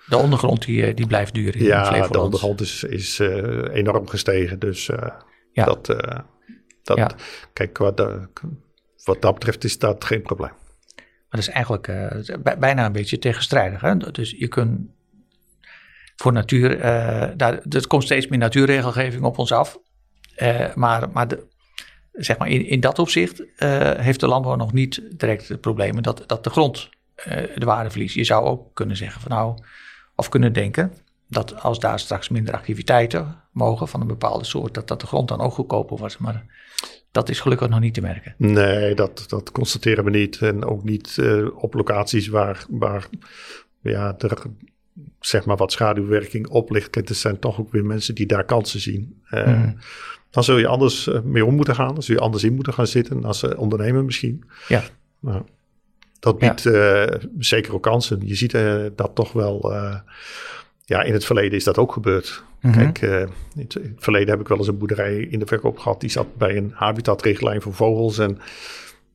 de 0.05 0.17
ondergrond 0.17 0.65
die, 0.65 0.93
die 0.93 1.07
blijft 1.07 1.33
duur 1.33 1.55
in 1.55 1.63
ja, 1.63 1.85
Flevoland. 1.85 2.13
de 2.13 2.19
ondergrond 2.19 2.61
is, 2.61 2.83
is 2.83 3.19
enorm 3.73 4.07
gestegen, 4.07 4.59
dus 4.59 4.85
ja. 5.51 5.65
dat 5.65 5.95
dat, 6.83 6.97
Ja. 6.97 7.11
Kijk, 7.53 7.77
wat, 7.77 8.03
wat 9.03 9.21
dat 9.21 9.33
betreft 9.33 9.63
is 9.63 9.77
dat 9.77 10.05
geen 10.05 10.21
probleem. 10.21 10.51
dat 11.29 11.39
is 11.39 11.49
eigenlijk 11.49 11.87
uh, 11.87 12.07
bijna 12.59 12.85
een 12.85 12.91
beetje 12.91 13.19
tegenstrijdig. 13.19 13.81
Hè? 13.81 13.97
Dus 13.97 14.31
je 14.37 14.47
kunt 14.47 14.79
voor 16.15 16.31
natuur, 16.31 16.77
uh, 16.77 16.83
daar, 17.35 17.59
er 17.69 17.87
komt 17.87 18.03
steeds 18.03 18.27
meer 18.27 18.39
natuurregelgeving 18.39 19.23
op 19.23 19.37
ons 19.37 19.51
af. 19.51 19.79
Uh, 20.41 20.73
maar 20.75 21.09
maar, 21.09 21.27
de, 21.27 21.43
zeg 22.11 22.37
maar 22.37 22.47
in, 22.47 22.65
in 22.65 22.79
dat 22.79 22.99
opzicht 22.99 23.43
heeft 23.97 24.19
de 24.19 24.27
landbouw 24.27 24.55
nog 24.55 24.73
niet 24.73 25.01
direct 25.17 25.47
het 25.47 25.61
probleem 25.61 26.01
dat, 26.01 26.23
dat 26.27 26.43
de 26.43 26.49
grond 26.49 26.89
de 27.55 27.65
waarde 27.65 27.89
verliest. 27.89 28.15
Je 28.15 28.23
zou 28.23 28.45
ook 28.45 28.73
kunnen 28.73 28.97
zeggen 28.97 29.21
van 29.21 29.31
nou, 29.31 29.57
of 30.15 30.29
kunnen 30.29 30.53
denken 30.53 30.93
dat 31.27 31.61
als 31.61 31.79
daar 31.79 31.99
straks 31.99 32.29
minder 32.29 32.53
activiteiten 32.53 33.35
mogen 33.51 33.87
van 33.87 34.01
een 34.01 34.07
bepaalde 34.07 34.45
soort, 34.45 34.73
dat, 34.73 34.87
dat 34.87 35.01
de 35.01 35.07
grond 35.07 35.27
dan 35.27 35.39
ook 35.39 35.53
goedkoper 35.53 35.97
wordt. 35.97 36.19
Maar 36.19 36.45
dat 37.11 37.29
is 37.29 37.39
gelukkig 37.39 37.69
nog 37.69 37.79
niet 37.79 37.93
te 37.93 38.01
merken. 38.01 38.33
Nee, 38.37 38.95
dat, 38.95 39.25
dat 39.27 39.51
constateren 39.51 40.03
we 40.03 40.09
niet. 40.09 40.41
En 40.41 40.65
ook 40.65 40.83
niet 40.83 41.17
uh, 41.19 41.47
op 41.55 41.73
locaties 41.73 42.27
waar, 42.27 42.65
waar 42.69 43.07
ja, 43.81 44.15
er 44.17 44.41
zeg 45.19 45.45
maar 45.45 45.57
wat 45.57 45.71
schaduwwerking 45.71 46.47
op 46.47 46.71
ligt. 46.71 47.09
Er 47.09 47.15
zijn 47.15 47.39
toch 47.39 47.59
ook 47.59 47.71
weer 47.71 47.85
mensen 47.85 48.15
die 48.15 48.25
daar 48.25 48.45
kansen 48.45 48.79
zien. 48.79 49.21
Uh, 49.29 49.47
mm. 49.47 49.77
Dan 50.31 50.43
zul 50.43 50.57
je 50.57 50.67
anders 50.67 51.07
uh, 51.07 51.19
mee 51.21 51.45
om 51.45 51.55
moeten 51.55 51.75
gaan. 51.75 51.93
Dan 51.93 52.03
zul 52.03 52.15
je 52.15 52.21
anders 52.21 52.43
in 52.43 52.53
moeten 52.53 52.73
gaan 52.73 52.87
zitten 52.87 53.25
als 53.25 53.43
ondernemer 53.43 54.03
misschien. 54.03 54.43
Ja. 54.67 54.83
Nou, 55.19 55.41
dat 56.19 56.39
biedt 56.39 56.61
ja. 56.61 57.17
zeker 57.39 57.73
ook 57.73 57.83
kansen. 57.83 58.19
Je 58.23 58.35
ziet 58.35 58.51
dat 58.95 59.11
toch 59.13 59.31
wel 59.31 59.73
ja, 60.85 61.01
in 61.01 61.13
het 61.13 61.25
verleden 61.25 61.57
is 61.57 61.63
dat 61.63 61.77
ook 61.77 61.91
gebeurd. 61.91 62.43
Mhm. 62.61 62.73
Kijk, 62.73 63.01
uh, 63.01 63.19
in 63.55 63.67
het 63.67 63.77
verleden 63.97 64.29
heb 64.29 64.39
ik 64.39 64.47
wel 64.47 64.57
eens 64.57 64.67
een 64.67 64.77
boerderij 64.77 65.17
in 65.17 65.39
de 65.39 65.45
verkoop 65.45 65.77
gehad. 65.77 66.01
Die 66.01 66.09
zat 66.09 66.35
bij 66.37 66.57
een 66.57 66.71
habitatrichtlijn 66.73 67.61
voor 67.61 67.73
vogels. 67.73 68.17
En 68.17 68.37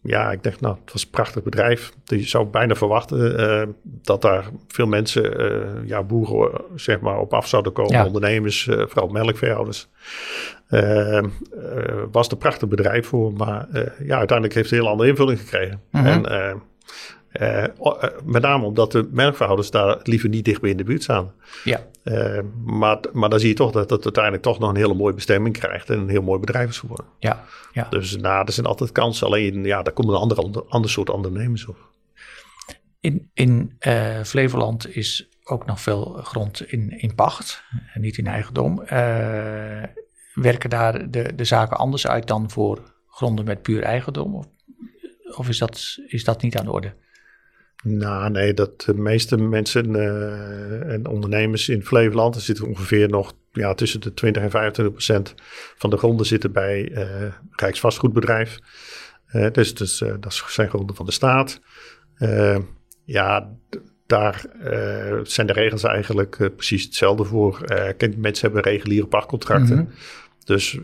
ja, 0.06 0.30
ik 0.30 0.42
dacht, 0.42 0.60
nou, 0.60 0.76
het 0.84 0.92
was 0.92 1.04
een 1.04 1.10
prachtig 1.10 1.42
bedrijf. 1.42 1.92
Je 2.04 2.22
zou 2.22 2.46
bijna 2.46 2.74
verwachten 2.74 3.40
uh, 3.40 3.62
dat 3.82 4.22
daar 4.22 4.44
veel 4.68 4.86
mensen, 4.86 5.40
uh, 5.40 5.88
ja, 5.88 6.02
boeren, 6.02 6.60
zeg 6.74 7.00
maar, 7.00 7.18
op 7.18 7.34
af 7.34 7.48
zouden 7.48 7.72
komen. 7.72 7.92
Ja. 7.92 8.06
Ondernemers, 8.06 8.68
vooral 8.70 9.08
melkveehouders. 9.08 9.88
was 12.10 12.24
het 12.24 12.32
een 12.32 12.38
prachtig 12.38 12.68
bedrijf 12.68 13.06
voor. 13.06 13.32
Maar 13.32 13.68
ja, 13.98 14.16
uiteindelijk 14.16 14.54
heeft 14.54 14.70
het 14.70 14.78
een 14.78 14.84
heel 14.84 14.88
andere 14.88 15.08
invulling 15.08 15.40
gekregen. 15.40 15.80
Mhm. 15.90 16.06
En 16.06 16.62
uh, 17.40 17.64
met 18.24 18.42
name 18.42 18.64
omdat 18.64 18.92
de 18.92 19.08
melkverhouders 19.10 19.70
daar 19.70 19.98
liever 20.02 20.28
niet 20.28 20.44
dicht 20.44 20.60
bij 20.60 20.70
in 20.70 20.76
de 20.76 20.84
buurt 20.84 21.02
staan. 21.02 21.32
Ja. 21.64 21.86
Uh, 22.04 22.40
maar, 22.64 22.98
maar 23.12 23.28
dan 23.28 23.40
zie 23.40 23.48
je 23.48 23.54
toch 23.54 23.72
dat 23.72 23.90
het 23.90 24.04
uiteindelijk 24.04 24.42
toch 24.42 24.58
nog 24.58 24.70
een 24.70 24.76
hele 24.76 24.94
mooie 24.94 25.14
bestemming 25.14 25.58
krijgt 25.58 25.90
en 25.90 25.98
een 25.98 26.08
heel 26.08 26.22
mooi 26.22 26.40
bedrijf 26.40 26.68
is 26.68 26.78
geworden. 26.78 27.06
Ja. 27.18 27.44
ja. 27.72 27.86
Dus 27.90 28.16
nou, 28.16 28.46
er 28.46 28.52
zijn 28.52 28.66
altijd 28.66 28.92
kansen, 28.92 29.26
alleen 29.26 29.64
ja, 29.64 29.82
daar 29.82 29.92
komen 29.92 30.14
een 30.14 30.20
andere, 30.20 30.64
ander 30.68 30.90
soort 30.90 31.10
ondernemers 31.10 31.66
op. 31.66 31.76
In, 33.00 33.30
in 33.34 33.76
uh, 33.86 34.22
Flevoland 34.22 34.96
is 34.96 35.28
ook 35.44 35.66
nog 35.66 35.80
veel 35.80 36.20
grond 36.22 36.70
in, 36.70 37.00
in 37.00 37.14
pacht, 37.14 37.62
en 37.94 38.00
niet 38.00 38.18
in 38.18 38.26
eigendom. 38.26 38.84
werken 40.34 40.70
daar 40.70 41.10
de, 41.10 41.34
de 41.34 41.44
zaken 41.44 41.76
anders 41.76 42.06
uit 42.06 42.26
dan 42.26 42.50
voor 42.50 42.94
gronden 43.08 43.44
met 43.44 43.62
puur 43.62 43.82
eigendom? 43.82 44.34
Of, 44.34 44.46
of 45.36 45.48
is, 45.48 45.58
dat, 45.58 45.98
is 46.06 46.24
dat 46.24 46.42
niet 46.42 46.58
aan 46.58 46.64
de 46.64 46.72
orde? 46.72 46.94
Nou, 47.88 48.30
nee, 48.30 48.54
dat 48.54 48.80
de 48.80 48.94
meeste 48.94 49.36
mensen 49.36 49.90
uh, 49.90 50.92
en 50.92 51.06
ondernemers 51.06 51.68
in 51.68 51.84
Flevoland, 51.84 52.34
er 52.34 52.40
zitten 52.40 52.66
ongeveer 52.66 53.08
nog 53.08 53.32
ja, 53.52 53.74
tussen 53.74 54.00
de 54.00 54.14
20 54.14 54.42
en 54.42 54.50
25 54.50 54.94
procent 54.94 55.34
van 55.76 55.90
de 55.90 55.96
gronden 55.96 56.26
zitten 56.26 56.52
bij 56.52 56.90
uh, 56.90 57.04
Rijksvastgoedbedrijf. 57.50 58.58
Uh, 59.32 59.46
dus 59.52 59.74
dus 59.74 60.02
dat 60.20 60.42
zijn 60.48 60.68
gronden 60.68 60.96
van 60.96 61.06
de 61.06 61.12
staat. 61.12 61.60
ja, 63.04 63.52
daar 64.06 64.44
zijn 65.22 65.46
de 65.46 65.52
regels 65.52 65.82
eigenlijk 65.82 66.50
precies 66.56 66.84
hetzelfde 66.84 67.24
voor. 67.24 67.60
mensen 68.16 68.52
hebben 68.52 68.72
reguliere 68.72 69.06
pachtcontracten. 69.06 69.76
Mm 69.76 69.88
Dus 70.44 70.78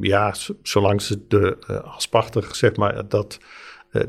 ja, 0.00 0.34
zolang 0.62 1.02
ze 1.02 1.26
de 1.28 1.56
als 1.84 2.08
pachter, 2.08 2.48
zeg 2.52 2.76
maar, 2.76 3.08
dat 3.08 3.38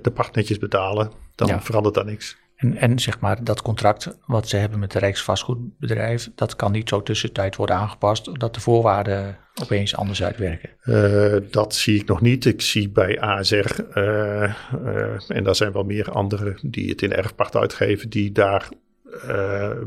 de 0.01 0.11
pacht 0.11 0.35
netjes 0.35 0.57
betalen, 0.57 1.11
dan 1.37 1.63
verandert 1.63 1.95
daar 1.95 2.05
niks. 2.05 2.37
En, 2.57 2.77
en 2.77 2.99
zeg 2.99 3.19
maar, 3.19 3.43
dat 3.43 3.61
contract 3.61 4.17
wat 4.25 4.47
ze 4.47 4.57
hebben 4.57 4.79
met 4.79 4.91
de 4.91 4.99
Rijksvastgoedbedrijf, 4.99 6.29
dat 6.35 6.55
kan 6.55 6.71
niet 6.71 6.89
zo 6.89 7.03
tussentijd 7.03 7.55
worden 7.55 7.75
aangepast, 7.75 8.39
dat 8.39 8.53
de 8.53 8.59
voorwaarden 8.59 9.37
opeens 9.61 9.95
anders 9.95 10.23
uitwerken? 10.23 10.69
Uh, 10.83 11.35
dat 11.51 11.75
zie 11.75 11.99
ik 11.99 12.07
nog 12.07 12.21
niet. 12.21 12.45
Ik 12.45 12.61
zie 12.61 12.89
bij 12.89 13.21
ASR, 13.21 13.75
uh, 13.93 14.53
uh, 14.85 15.29
en 15.29 15.43
daar 15.43 15.55
zijn 15.55 15.71
wel 15.71 15.83
meer 15.83 16.11
anderen 16.11 16.57
die 16.61 16.89
het 16.89 17.01
in 17.01 17.13
erfpacht 17.13 17.55
uitgeven, 17.55 18.09
die 18.09 18.31
daar 18.31 18.69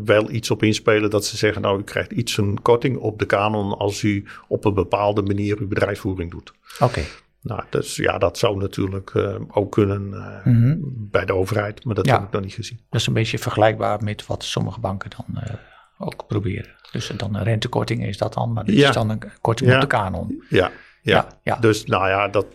wel 0.04 0.30
iets 0.30 0.50
op 0.50 0.62
inspelen. 0.62 1.10
Dat 1.10 1.24
ze 1.24 1.36
zeggen, 1.36 1.62
nou, 1.62 1.80
u 1.80 1.82
krijgt 1.82 2.12
iets 2.12 2.36
een 2.36 2.62
korting 2.62 2.96
op 2.96 3.18
de 3.18 3.26
kanon 3.26 3.78
als 3.78 4.02
u 4.02 4.26
op 4.48 4.64
een 4.64 4.74
bepaalde 4.74 5.22
manier 5.22 5.58
uw 5.58 5.68
bedrijfsvoering 5.68 6.30
doet. 6.30 6.52
Oké. 6.78 7.00
Nou, 7.42 7.62
dus 7.70 7.96
ja, 7.96 8.18
dat 8.18 8.38
zou 8.38 8.56
natuurlijk 8.56 9.14
uh, 9.14 9.34
ook 9.48 9.72
kunnen 9.72 10.10
uh, 10.12 10.44
mm 10.44 10.62
-hmm. 10.62 10.78
bij 11.10 11.24
de 11.24 11.34
overheid, 11.34 11.84
maar 11.84 11.94
dat 11.94 12.06
ja. 12.06 12.12
heb 12.12 12.22
ik 12.22 12.30
nog 12.30 12.42
niet 12.42 12.52
gezien. 12.52 12.80
Dat 12.90 13.00
is 13.00 13.06
een 13.06 13.12
beetje 13.12 13.38
vergelijkbaar 13.38 14.02
met 14.02 14.26
wat 14.26 14.44
sommige 14.44 14.80
banken 14.80 15.10
dan 15.10 15.42
uh, 15.42 15.54
ook 15.98 16.26
proberen. 16.26 16.76
Dus 16.92 17.12
dan 17.16 17.34
een 17.34 17.42
rentekorting 17.42 18.06
is 18.06 18.18
dat 18.18 18.34
dan, 18.34 18.52
maar 18.52 18.64
dit 18.64 18.76
ja. 18.76 18.88
is 18.88 18.94
dan 18.94 19.10
een 19.10 19.22
korting 19.40 19.70
ja. 19.70 19.74
op 19.74 19.80
de 19.80 19.86
kanon. 19.86 20.44
Ja. 20.48 20.70
Ja. 21.02 21.26
ja, 21.42 21.56
dus 21.56 21.84
nou 21.84 22.08
ja, 22.08 22.28
dat, 22.28 22.46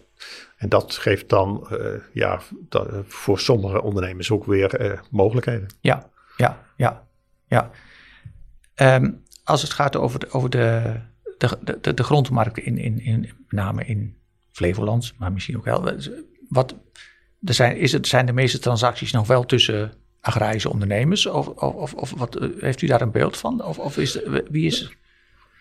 en 0.57 0.69
dat 0.69 0.95
geeft 0.95 1.29
dan 1.29 1.67
ja, 2.13 2.39
dat, 2.69 2.89
voor 3.07 3.39
sommige 3.39 3.81
ondernemers 3.81 4.31
ook 4.31 4.45
weer 4.45 5.01
mogelijkheden. 5.11 5.67
Ja, 5.79 6.09
ja, 6.37 6.63
ja, 6.75 7.03
ja. 7.47 7.71
Um, 8.75 9.23
als 9.43 9.61
het 9.61 9.73
gaat 9.73 9.95
over 9.95 10.19
de, 10.19 10.29
over 10.29 10.49
de, 10.49 10.95
de, 11.37 11.77
de, 11.81 11.93
de 11.93 12.03
grondmarkt 12.03 12.57
in, 12.57 12.77
in, 12.77 12.99
in, 12.99 13.19
met 13.19 13.35
name 13.49 13.85
in 13.85 14.17
Flevoland, 14.55 15.13
maar 15.17 15.31
misschien 15.31 15.57
ook 15.57 15.65
wel. 15.65 15.91
Wat, 16.49 16.75
er 17.43 17.53
zijn, 17.53 17.77
is 17.77 17.91
het, 17.91 18.07
zijn 18.07 18.25
de 18.25 18.33
meeste 18.33 18.59
transacties 18.59 19.11
nog 19.11 19.27
wel 19.27 19.45
tussen 19.45 19.93
agrarische 20.21 20.69
ondernemers? 20.69 21.25
Of, 21.25 21.47
of, 21.47 21.93
of 21.93 22.13
wat, 22.17 22.39
heeft 22.59 22.81
u 22.81 22.87
daar 22.87 23.01
een 23.01 23.11
beeld 23.11 23.37
van? 23.37 23.63
Of, 23.63 23.79
of 23.79 23.97
is, 23.97 24.19
wie 24.49 24.65
is 24.65 24.95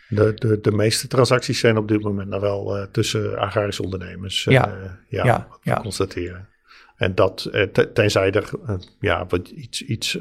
de, 0.08 0.32
de, 0.34 0.60
de 0.60 0.72
meeste 0.72 1.08
transacties 1.08 1.58
zijn 1.58 1.76
op 1.76 1.88
dit 1.88 2.02
moment 2.02 2.28
nog 2.28 2.40
wel 2.40 2.78
uh, 2.78 2.84
tussen 2.84 3.38
agrarische 3.38 3.82
ondernemers. 3.82 4.44
Ja, 4.44 4.68
uh, 4.68 4.84
ja, 5.08 5.24
ja, 5.24 5.46
wat 5.50 5.58
ja. 5.62 5.80
constateren. 5.80 6.48
En 6.96 7.14
dat 7.14 7.50
tenzij 7.94 8.30
er 8.30 8.50
ja, 9.00 9.26
wat 9.26 9.48
iets, 9.48 9.82
iets 9.82 10.18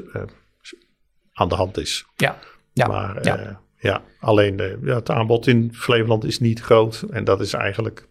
aan 1.32 1.48
de 1.48 1.54
hand 1.54 1.78
is. 1.78 2.06
Ja, 2.16 2.38
ja. 2.72 2.86
Maar 2.86 3.24
ja. 3.24 3.60
ja 3.78 4.02
alleen 4.20 4.78
ja, 4.82 4.94
het 4.94 5.10
aanbod 5.10 5.46
in 5.46 5.74
Flevoland 5.74 6.24
is 6.24 6.40
niet 6.40 6.60
groot. 6.60 7.04
En 7.10 7.24
dat 7.24 7.40
is 7.40 7.52
eigenlijk 7.52 8.06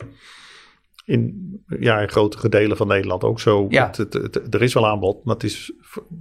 in, 1.06 1.64
ja, 1.80 2.00
in 2.00 2.10
grotere 2.10 2.50
delen 2.50 2.78
van 2.78 2.88
Nederland 2.88 3.24
ook 3.24 3.40
zo. 3.40 3.66
Ja. 3.70 3.86
Het, 3.88 3.98
het, 3.98 4.14
het, 4.14 4.54
er 4.54 4.62
is 4.62 4.74
wel 4.74 4.88
aanbod, 4.88 5.26
maar 5.26 5.34
het 5.34 5.44
is 5.44 5.72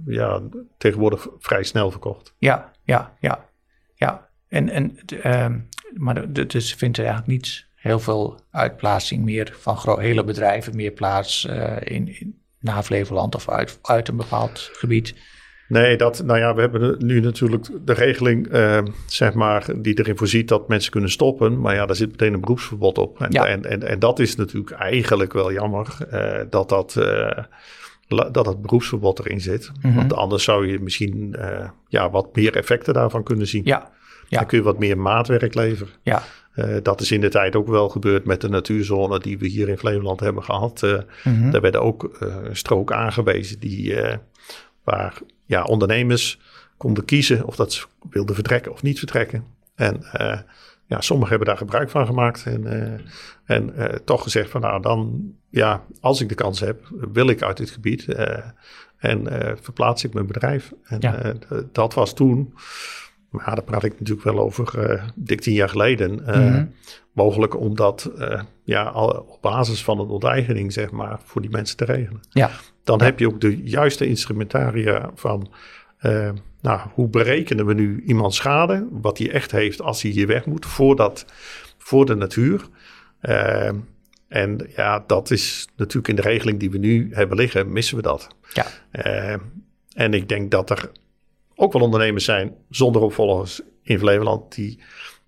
ja, 0.05 0.41
tegenwoordig 0.77 1.27
vrij 1.39 1.63
snel 1.63 1.91
verkocht. 1.91 2.35
Ja, 2.37 2.71
ja, 2.83 3.17
ja. 3.19 3.49
ja. 3.95 4.29
En, 4.47 4.69
en, 4.69 4.97
uh, 5.25 5.55
maar 5.93 6.33
dus 6.33 6.73
vindt 6.73 6.97
er 6.97 7.05
eigenlijk 7.05 7.33
niet 7.33 7.67
heel 7.75 7.99
veel 7.99 8.39
uitplaatsing 8.51 9.23
meer 9.23 9.55
van 9.59 9.99
hele 9.99 10.23
bedrijven 10.23 10.75
meer 10.75 10.91
plaats 10.91 11.45
uh, 11.45 11.75
in, 11.83 12.19
in, 12.19 12.41
na 12.59 12.83
Flevoland 12.83 13.35
of 13.35 13.49
uit, 13.49 13.79
uit 13.81 14.07
een 14.07 14.17
bepaald 14.17 14.69
gebied. 14.73 15.15
Nee, 15.67 15.97
dat, 15.97 16.23
nou 16.25 16.39
ja, 16.39 16.55
we 16.55 16.61
hebben 16.61 16.95
nu 16.97 17.19
natuurlijk 17.19 17.69
de 17.85 17.93
regeling, 17.93 18.53
uh, 18.53 18.79
zeg 19.05 19.33
maar, 19.33 19.65
die 19.75 19.99
erin 19.99 20.17
voorziet 20.17 20.47
dat 20.47 20.67
mensen 20.67 20.91
kunnen 20.91 21.09
stoppen. 21.09 21.59
Maar 21.59 21.75
ja, 21.75 21.85
daar 21.85 21.95
zit 21.95 22.11
meteen 22.11 22.33
een 22.33 22.39
beroepsverbod 22.39 22.97
op. 22.97 23.21
En, 23.21 23.31
ja. 23.31 23.45
en, 23.45 23.65
en, 23.65 23.87
en, 23.87 23.99
dat 23.99 24.19
is 24.19 24.35
natuurlijk 24.35 24.71
eigenlijk 24.71 25.33
wel 25.33 25.51
jammer 25.51 25.97
uh, 26.13 26.39
dat 26.49 26.69
dat. 26.69 26.95
Uh, 26.99 27.37
dat 28.31 28.45
het 28.45 28.61
beroepsverbod 28.61 29.19
erin 29.19 29.41
zit. 29.41 29.71
Mm 29.73 29.81
-hmm. 29.81 29.95
Want 29.95 30.13
anders 30.13 30.43
zou 30.43 30.67
je 30.67 30.79
misschien 30.79 31.35
ja, 31.87 32.09
wat 32.09 32.35
meer 32.35 32.55
effecten 32.55 32.93
daarvan 32.93 33.23
kunnen 33.23 33.47
zien. 33.47 33.61
Ja. 33.65 33.91
Ja. 34.27 34.37
Dan 34.37 34.47
kun 34.47 34.57
je 34.57 34.63
wat 34.63 34.79
meer 34.79 34.97
maatwerk 34.97 35.53
leveren. 35.53 35.93
Ja. 36.03 36.23
Uh, 36.55 36.75
dat 36.81 37.01
is 37.01 37.11
in 37.11 37.21
de 37.21 37.29
tijd 37.29 37.55
ook 37.55 37.67
wel 37.67 37.89
gebeurd 37.89 38.25
met 38.25 38.41
de 38.41 38.49
natuurzone 38.49 39.19
die 39.19 39.37
we 39.37 39.47
hier 39.47 39.69
in 39.69 39.77
Flevoland 39.77 40.19
hebben 40.19 40.43
gehad. 40.43 40.81
Uh, 40.83 40.91
mm 41.23 41.35
-hmm. 41.35 41.51
Daar 41.51 41.61
werden 41.61 41.81
ook 41.81 42.17
uh, 42.23 42.35
strook 42.51 42.91
aangewezen 42.91 43.59
die, 43.59 43.95
waar 44.83 45.17
ja, 45.45 45.63
ondernemers 45.63 46.39
konden 46.77 47.05
kiezen 47.05 47.45
of 47.45 47.55
dat 47.55 47.73
ze 47.73 47.85
wilden 48.09 48.35
vertrekken 48.35 48.71
of 48.71 48.81
niet 48.81 48.97
vertrekken. 48.97 49.45
En 49.75 50.05
uh, 50.21 50.39
ja, 50.85 51.01
sommigen 51.01 51.29
hebben 51.29 51.47
daar 51.47 51.57
gebruik 51.57 51.89
van 51.89 52.05
gemaakt 52.05 52.45
en, 52.45 52.63
uh, 52.63 52.99
en 53.57 53.73
uh, 53.77 53.85
toch 53.85 54.23
gezegd 54.23 54.49
van 54.49 54.61
nou 54.61 54.81
dan, 54.81 55.31
ja, 55.49 55.83
als 56.01 56.21
ik 56.21 56.29
de 56.29 56.35
kans 56.35 56.59
heb, 56.59 56.87
wil 57.11 57.27
ik 57.27 57.41
uit 57.41 57.57
dit 57.57 57.69
gebied 57.69 58.07
en 58.97 59.27
verplaats 59.61 60.03
ik 60.03 60.13
mijn 60.13 60.25
bedrijf. 60.25 60.71
En 60.83 60.97
ja. 60.99 61.33
dat 61.71 61.93
was 61.93 62.13
toen, 62.13 62.53
Maar 63.29 63.55
daar 63.55 63.63
praat 63.63 63.83
ik 63.83 63.99
natuurlijk 63.99 64.23
wel 64.23 64.39
over 64.39 65.03
dik 65.15 65.41
tien 65.41 65.53
jaar 65.53 65.69
geleden. 65.69 66.13
Mhm. 66.13 66.65
Mogelijk 67.11 67.59
om 67.59 67.75
dat 67.75 68.11
uh, 68.17 68.41
ja, 68.63 68.83
al 68.83 69.09
op 69.09 69.41
basis 69.41 69.83
van 69.83 69.99
een 69.99 70.07
onteigening, 70.07 70.73
zeg 70.73 70.91
maar, 70.91 71.19
voor 71.23 71.41
die 71.41 71.49
mensen 71.49 71.77
te 71.77 71.85
regelen. 71.85 72.21
Ja. 72.29 72.51
Dan 72.83 73.01
heb 73.01 73.19
je 73.19 73.27
ook 73.27 73.41
de 73.41 73.63
juiste 73.63 74.07
instrumentaria 74.07 75.11
van, 75.15 75.51
uh, 76.01 76.29
nou, 76.61 76.79
hoe 76.93 77.07
berekenen 77.07 77.65
we 77.65 77.73
nu 77.73 78.03
iemand 78.05 78.33
schade, 78.33 78.87
wat 78.91 79.17
hij 79.17 79.31
echt 79.31 79.51
heeft 79.51 79.81
als 79.81 80.01
hij 80.01 80.11
hier 80.11 80.27
weg 80.27 80.45
moet, 80.45 80.65
voor, 80.65 80.95
dat, 80.95 81.25
voor 81.77 82.05
de 82.05 82.15
natuur. 82.15 82.67
Uh, 83.21 83.69
en 84.27 84.69
ja, 84.75 85.03
dat 85.07 85.31
is 85.31 85.67
natuurlijk 85.75 86.07
in 86.07 86.15
de 86.15 86.21
regeling 86.21 86.59
die 86.59 86.71
we 86.71 86.77
nu 86.77 87.09
hebben 87.11 87.37
liggen, 87.37 87.71
missen 87.71 87.95
we 87.95 88.01
dat. 88.01 88.27
Ja. 88.53 88.65
Uh, 88.91 89.35
en 89.93 90.13
ik 90.13 90.29
denk 90.29 90.51
dat 90.51 90.69
er 90.69 90.91
ook 91.55 91.73
wel 91.73 91.81
ondernemers 91.81 92.25
zijn 92.25 92.53
zonder 92.69 93.01
opvolgers 93.01 93.61
in 93.81 93.99
Flevoland 93.99 94.55
die 94.55 94.79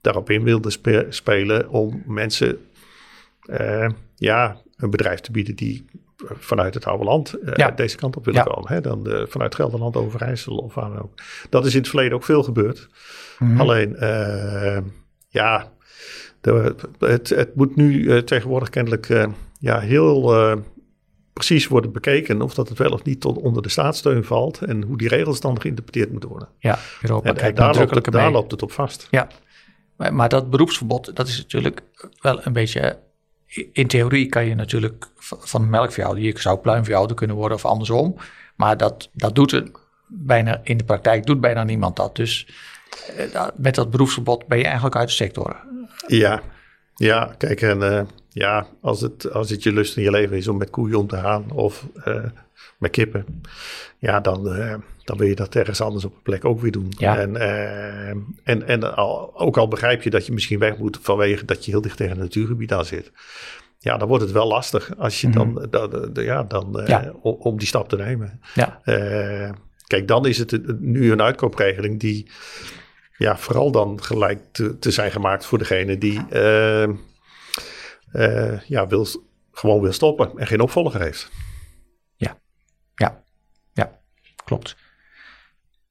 daarop 0.01 0.29
in 0.29 0.43
wilden 0.43 0.71
spe 0.71 1.05
spelen 1.09 1.69
om 1.69 2.03
mensen 2.05 2.59
ja, 4.15 4.61
een 4.77 4.89
bedrijf 4.89 5.19
te 5.19 5.31
bieden 5.31 5.55
die 5.55 5.85
vanuit 6.37 6.73
het 6.73 6.85
oude 6.85 7.03
land 7.03 7.35
uh, 7.43 7.53
ja. 7.53 7.71
deze 7.71 7.97
kant 7.97 8.15
op 8.17 8.25
willen 8.25 8.43
Ja. 8.45 8.53
komen. 8.53 8.73
Hè? 8.73 8.81
Dan 8.81 9.07
uh, 9.07 9.21
vanuit 9.27 9.55
Gelderland, 9.55 9.95
Overijssel 9.95 10.57
of 10.57 10.73
waar 10.73 10.89
dan 10.89 11.01
ook. 11.01 11.13
Dat 11.49 11.65
is 11.65 11.73
in 11.73 11.79
het 11.79 11.89
verleden 11.89 12.13
ook 12.13 12.23
veel 12.23 12.43
gebeurd. 12.43 12.87
Mhm. 13.39 13.59
Alleen, 13.59 13.95
uh, 13.99 14.77
ja, 15.27 15.71
de, 16.41 16.75
het, 16.99 17.29
het, 17.29 17.55
moet 17.55 17.75
nu 17.75 17.93
uh, 17.93 18.17
tegenwoordig 18.17 18.69
kennelijk 18.69 19.27
ja, 19.59 19.79
heel 19.79 20.33
precies 21.33 21.67
worden 21.67 21.91
bekeken 21.91 22.41
of 22.41 22.53
dat 22.53 22.69
het 22.69 22.77
wel 22.77 22.91
of 22.91 23.03
niet 23.03 23.21
tot 23.21 23.37
onder 23.37 23.61
de 23.63 23.69
staatssteun 23.69 24.23
valt 24.23 24.61
en 24.61 24.83
hoe 24.83 24.97
die 24.97 25.07
regels 25.07 25.39
dan 25.39 25.61
geïnterpreteerd 25.61 26.11
moeten 26.11 26.29
worden. 26.29 26.47
Ja, 26.59 26.79
Europa 27.01 27.29
en, 27.29 27.35
kijkt 27.35 27.57
en 27.59 27.65
daar, 27.65 27.75
loopt 27.75 27.95
het, 27.95 28.11
daar 28.11 28.23
mee. 28.23 28.31
loopt 28.31 28.51
het 28.51 28.61
op 28.61 28.71
vast. 28.71 29.07
Ja, 29.11 29.27
maar, 29.95 30.13
maar 30.13 30.29
dat 30.29 30.49
beroepsverbod, 30.49 31.15
dat 31.15 31.27
is 31.27 31.37
natuurlijk 31.37 31.81
wel 32.21 32.45
een 32.45 32.53
beetje... 32.53 32.97
In 33.71 33.87
theorie 33.87 34.29
kan 34.29 34.45
je 34.45 34.55
natuurlijk 34.55 35.07
van 35.19 35.69
melkveehouder, 35.69 36.23
je 36.23 36.39
zou 36.39 36.57
pluimveehouder 36.57 37.15
kunnen 37.15 37.35
worden 37.35 37.57
of 37.57 37.65
andersom. 37.65 38.15
Maar 38.55 38.77
dat, 38.77 39.09
dat 39.13 39.35
doet 39.35 39.51
het 39.51 39.71
bijna, 40.07 40.61
in 40.63 40.77
de 40.77 40.83
praktijk 40.83 41.25
doet 41.25 41.41
bijna 41.41 41.63
niemand 41.63 41.95
dat. 41.95 42.15
Dus 42.15 42.47
eh, 43.17 43.47
met 43.55 43.75
dat 43.75 43.91
beroepsverbod 43.91 44.47
ben 44.47 44.57
je 44.57 44.63
eigenlijk 44.63 44.95
uit 44.95 45.07
de 45.07 45.13
sector. 45.13 45.63
Ja, 46.07 46.41
ja 46.95 47.35
kijk, 47.37 47.61
en 47.61 47.77
uh, 47.77 48.01
ja, 48.29 48.67
als 48.81 49.01
het, 49.01 49.31
als 49.31 49.49
het 49.49 49.63
je 49.63 49.71
lust 49.71 49.97
in 49.97 50.03
je 50.03 50.11
leven 50.11 50.37
is 50.37 50.47
om 50.47 50.57
met 50.57 50.69
koeien 50.69 50.99
om 50.99 51.07
te 51.07 51.17
gaan 51.17 51.51
of 51.51 51.87
uh, 52.07 52.25
met 52.85 52.93
kippen, 52.93 53.41
ja, 53.97 54.19
dan, 54.19 54.57
uh, 54.57 54.75
dan 55.03 55.17
wil 55.17 55.27
je 55.27 55.35
dat 55.35 55.55
ergens 55.55 55.81
anders 55.81 56.05
op 56.05 56.15
een 56.15 56.21
plek 56.21 56.45
ook 56.45 56.59
weer 56.59 56.71
doen. 56.71 56.93
Ja. 56.97 57.17
En, 57.17 57.35
uh, 57.35 58.09
en, 58.43 58.67
en 58.67 58.95
al, 58.95 59.39
ook 59.39 59.57
al 59.57 59.67
begrijp 59.67 60.01
je 60.01 60.09
dat 60.09 60.25
je 60.25 60.33
misschien 60.33 60.59
weg 60.59 60.77
moet 60.77 60.99
vanwege 61.01 61.45
dat 61.45 61.65
je 61.65 61.71
heel 61.71 61.81
dicht 61.81 61.97
tegen 61.97 62.13
een 62.13 62.21
natuurgebied 62.21 62.73
aan 62.73 62.85
zit. 62.85 63.11
Ja, 63.79 63.97
dan 63.97 64.07
wordt 64.07 64.23
het 64.23 64.33
wel 64.33 64.47
lastig 64.47 64.97
als 64.97 65.21
je 65.21 65.29
dan, 65.29 65.47
mm 65.47 65.57
-hmm. 65.57 65.69
dan, 65.69 65.89
dan, 65.89 66.23
ja, 66.23 66.43
dan 66.43 66.83
ja. 66.85 67.13
om, 67.21 67.35
om, 67.39 67.57
die 67.57 67.67
stap 67.67 67.89
te 67.89 67.97
nemen. 67.97 68.39
Ja. 68.53 68.81
kijk, 69.87 70.07
dan 70.07 70.25
is 70.25 70.37
het 70.37 70.79
nu 70.79 71.11
een 71.11 71.21
uitkoopregeling 71.21 71.99
die 71.99 72.27
ja, 73.17 73.37
vooral 73.37 73.71
dan 73.71 74.03
gelijk 74.03 74.39
te, 74.51 74.79
te 74.79 74.91
zijn 74.91 75.11
gemaakt 75.11 75.45
voor 75.45 75.57
degene 75.57 75.97
die 75.97 76.21
ja, 78.67 78.87
wil, 78.87 79.07
gewoon 79.51 79.81
wil 79.81 79.93
stoppen 79.93 80.31
en 80.35 80.47
geen 80.47 80.61
opvolger 80.61 81.01
heeft. 81.01 81.31
Klopt. 84.45 84.75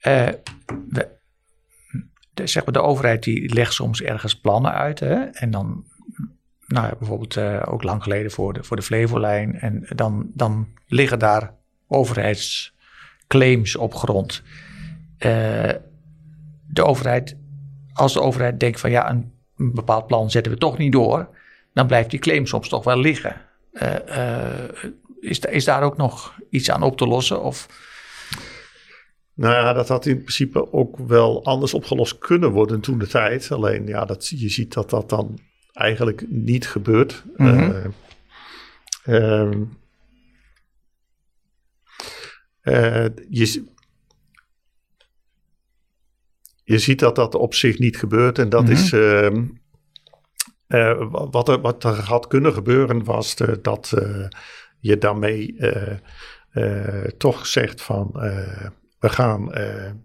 We, 0.01 0.41
de, 2.35 2.47
zeg 2.47 2.65
maar, 2.65 2.75
de 2.75 2.83
overheid 2.83 3.23
die 3.23 3.55
legt 3.55 3.73
soms 3.73 4.03
ergens 4.03 4.41
plannen 4.41 4.73
uit. 4.73 5.01
Hè? 5.01 5.15
En 5.15 5.51
dan, 5.51 5.85
nou 6.67 6.97
bijvoorbeeld 6.99 7.39
ook 7.67 7.83
lang 7.83 8.03
geleden 8.03 8.31
voor 8.31 8.53
de, 8.53 8.65
voor 8.65 8.77
de 8.77 8.83
Flevolijn. 8.83 9.61
En 9.61 9.87
dan, 9.89 10.31
dan 10.35 10.69
liggen 10.87 11.19
daar 11.19 11.55
overheidsclaims 11.89 13.77
op 13.77 13.95
grond. 13.95 14.43
Uh, 15.19 15.71
de 16.67 16.85
overheid, 16.85 17.37
als 17.93 18.13
de 18.13 18.21
overheid 18.21 18.61
denkt 18.61 18.81
van 18.81 18.91
ja, 18.91 19.11
een, 19.11 19.33
bepaald 19.57 20.07
plan 20.07 20.31
zetten 20.31 20.53
we 20.53 20.59
toch 20.59 20.79
niet 20.79 20.93
door, 20.93 21.29
dan 21.73 21.87
blijft 21.87 22.11
die 22.11 22.19
claim 22.21 22.47
soms 22.47 22.69
toch 22.69 22.85
wel 22.85 22.99
liggen. 22.99 23.41
Is, 25.21 25.39
is 25.39 25.65
daar 25.65 25.83
ook 25.83 25.97
nog 25.97 26.39
iets 26.51 26.71
aan 26.71 26.83
op 26.83 26.97
te 26.97 27.07
lossen? 27.07 27.43
Of? 27.43 27.69
Nou 29.35 29.55
ja, 29.55 29.73
dat 29.73 29.89
had 29.89 30.07
in 30.07 30.19
principe 30.19 30.73
ook 30.73 30.99
wel 30.99 31.45
anders 31.45 31.75
opgelost 31.75 32.19
kunnen 32.19 32.51
worden 32.51 32.81
toen 32.81 32.99
de 32.99 33.07
tijd. 33.07 33.53
Alleen 33.53 33.87
ja, 33.87 34.05
dat, 34.05 34.29
je 34.29 34.49
ziet 34.49 34.73
dat 34.73 34.91
dat 34.91 35.09
dan 35.09 35.39
eigenlijk 35.73 36.25
niet 36.29 36.69
gebeurt. 36.69 37.25
Mm 37.37 37.47
-hmm. 37.47 37.93
uh, 39.05 39.51
je, 43.29 43.65
je 46.65 46.79
ziet 46.79 46.99
dat 46.99 47.17
dat 47.17 47.35
op 47.35 47.55
zich 47.55 47.79
niet 47.79 47.99
gebeurt. 47.99 48.39
En 48.39 48.49
dat 48.49 48.63
Mhm. 48.63 48.71
mm 48.73 48.77
-hmm. 48.77 48.85
is. 48.85 48.93
Uh, 48.93 49.31
uh, 50.69 51.07
wat, 51.11 51.49
er, 51.49 51.61
wat 51.61 51.85
er 51.85 52.01
had 52.01 52.27
kunnen 52.27 52.53
gebeuren, 52.53 53.05
was 53.05 53.37
de, 53.37 53.59
dat 53.63 53.93
je 54.81 54.99
daarmee 54.99 55.57
toch 57.17 57.47
zegt 57.47 57.83
van. 57.83 58.13
We 59.05 59.11
gaan 59.11 59.51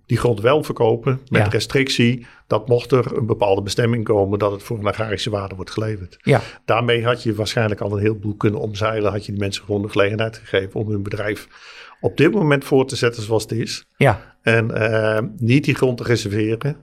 die 0.06 0.18
grond 0.18 0.42
wel 0.42 0.64
verkopen 0.64 1.22
met 1.28 1.42
Ja. 1.44 1.50
restrictie 1.50 2.26
dat 2.48 2.68
mocht 2.68 2.92
er 2.92 3.18
een 3.18 3.26
bepaalde 3.26 3.62
bestemming 3.62 4.04
komen 4.04 4.40
dat 4.40 4.52
het 4.52 4.64
voor 4.64 4.78
een 4.80 4.88
agrarische 4.88 5.30
waarde 5.30 5.56
wordt 5.56 5.72
geleverd. 5.72 6.18
Ja, 6.22 6.42
Daarmee 6.66 7.04
had 7.06 7.24
je 7.24 7.34
waarschijnlijk 7.36 7.82
al 7.82 7.92
een 7.92 8.02
heleboel 8.02 8.36
kunnen 8.36 8.60
omzeilen. 8.60 9.12
Had 9.12 9.26
je 9.26 9.32
die 9.32 9.42
mensen 9.42 9.64
gewoon 9.66 9.82
de 9.82 9.90
gelegenheid 9.90 10.38
gegeven 10.38 10.80
om 10.80 10.90
hun 10.90 11.04
bedrijf 11.04 11.48
op 12.02 12.18
dit 12.18 12.32
moment 12.34 12.64
voor 12.66 12.86
te 12.88 12.96
zetten 12.96 13.24
zoals 13.24 13.44
het 13.44 13.52
is. 13.52 13.86
ja, 13.98 14.36
En 14.42 14.72
uh, 14.72 15.20
niet 15.38 15.64
die 15.64 15.76
grond 15.76 15.98
te 15.98 16.04
reserveren. 16.04 16.78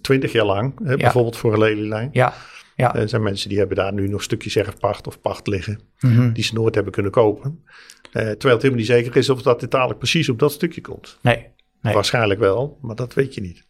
Twintig 0.00 0.32
jaar 0.32 0.44
lang, 0.44 0.78
hè, 0.84 0.96
bijvoorbeeld 0.96 1.36
voor 1.36 1.52
een 1.52 1.58
lelielijn. 1.58 2.08
ja, 2.12 2.32
ja. 2.80 2.94
Er 2.94 3.08
zijn 3.08 3.22
mensen 3.22 3.48
die 3.48 3.58
hebben 3.58 3.76
daar 3.76 3.92
nu 3.92 4.08
nog 4.08 4.22
stukjes 4.22 4.56
erfpacht 4.56 5.06
of 5.06 5.20
pacht 5.20 5.46
liggen. 5.46 5.80
Mhm. 6.00 6.32
Die 6.32 6.44
ze 6.44 6.54
nooit 6.54 6.74
hebben 6.74 6.92
kunnen 6.92 7.12
kopen. 7.12 7.64
Uh, 7.64 8.12
terwijl 8.12 8.32
het 8.32 8.42
helemaal 8.62 8.74
niet 8.76 8.86
zeker 8.86 9.16
is 9.16 9.30
of 9.30 9.42
dat 9.42 9.60
dit 9.60 9.70
dadelijk 9.70 9.98
precies 9.98 10.28
op 10.28 10.38
dat 10.38 10.52
stukje 10.52 10.80
komt. 10.80 11.18
Nee, 11.22 11.46
nee. 11.82 11.94
Waarschijnlijk 11.94 12.40
wel, 12.40 12.78
maar 12.82 12.96
dat 12.96 13.14
weet 13.14 13.34
je 13.34 13.40
niet. 13.40 13.66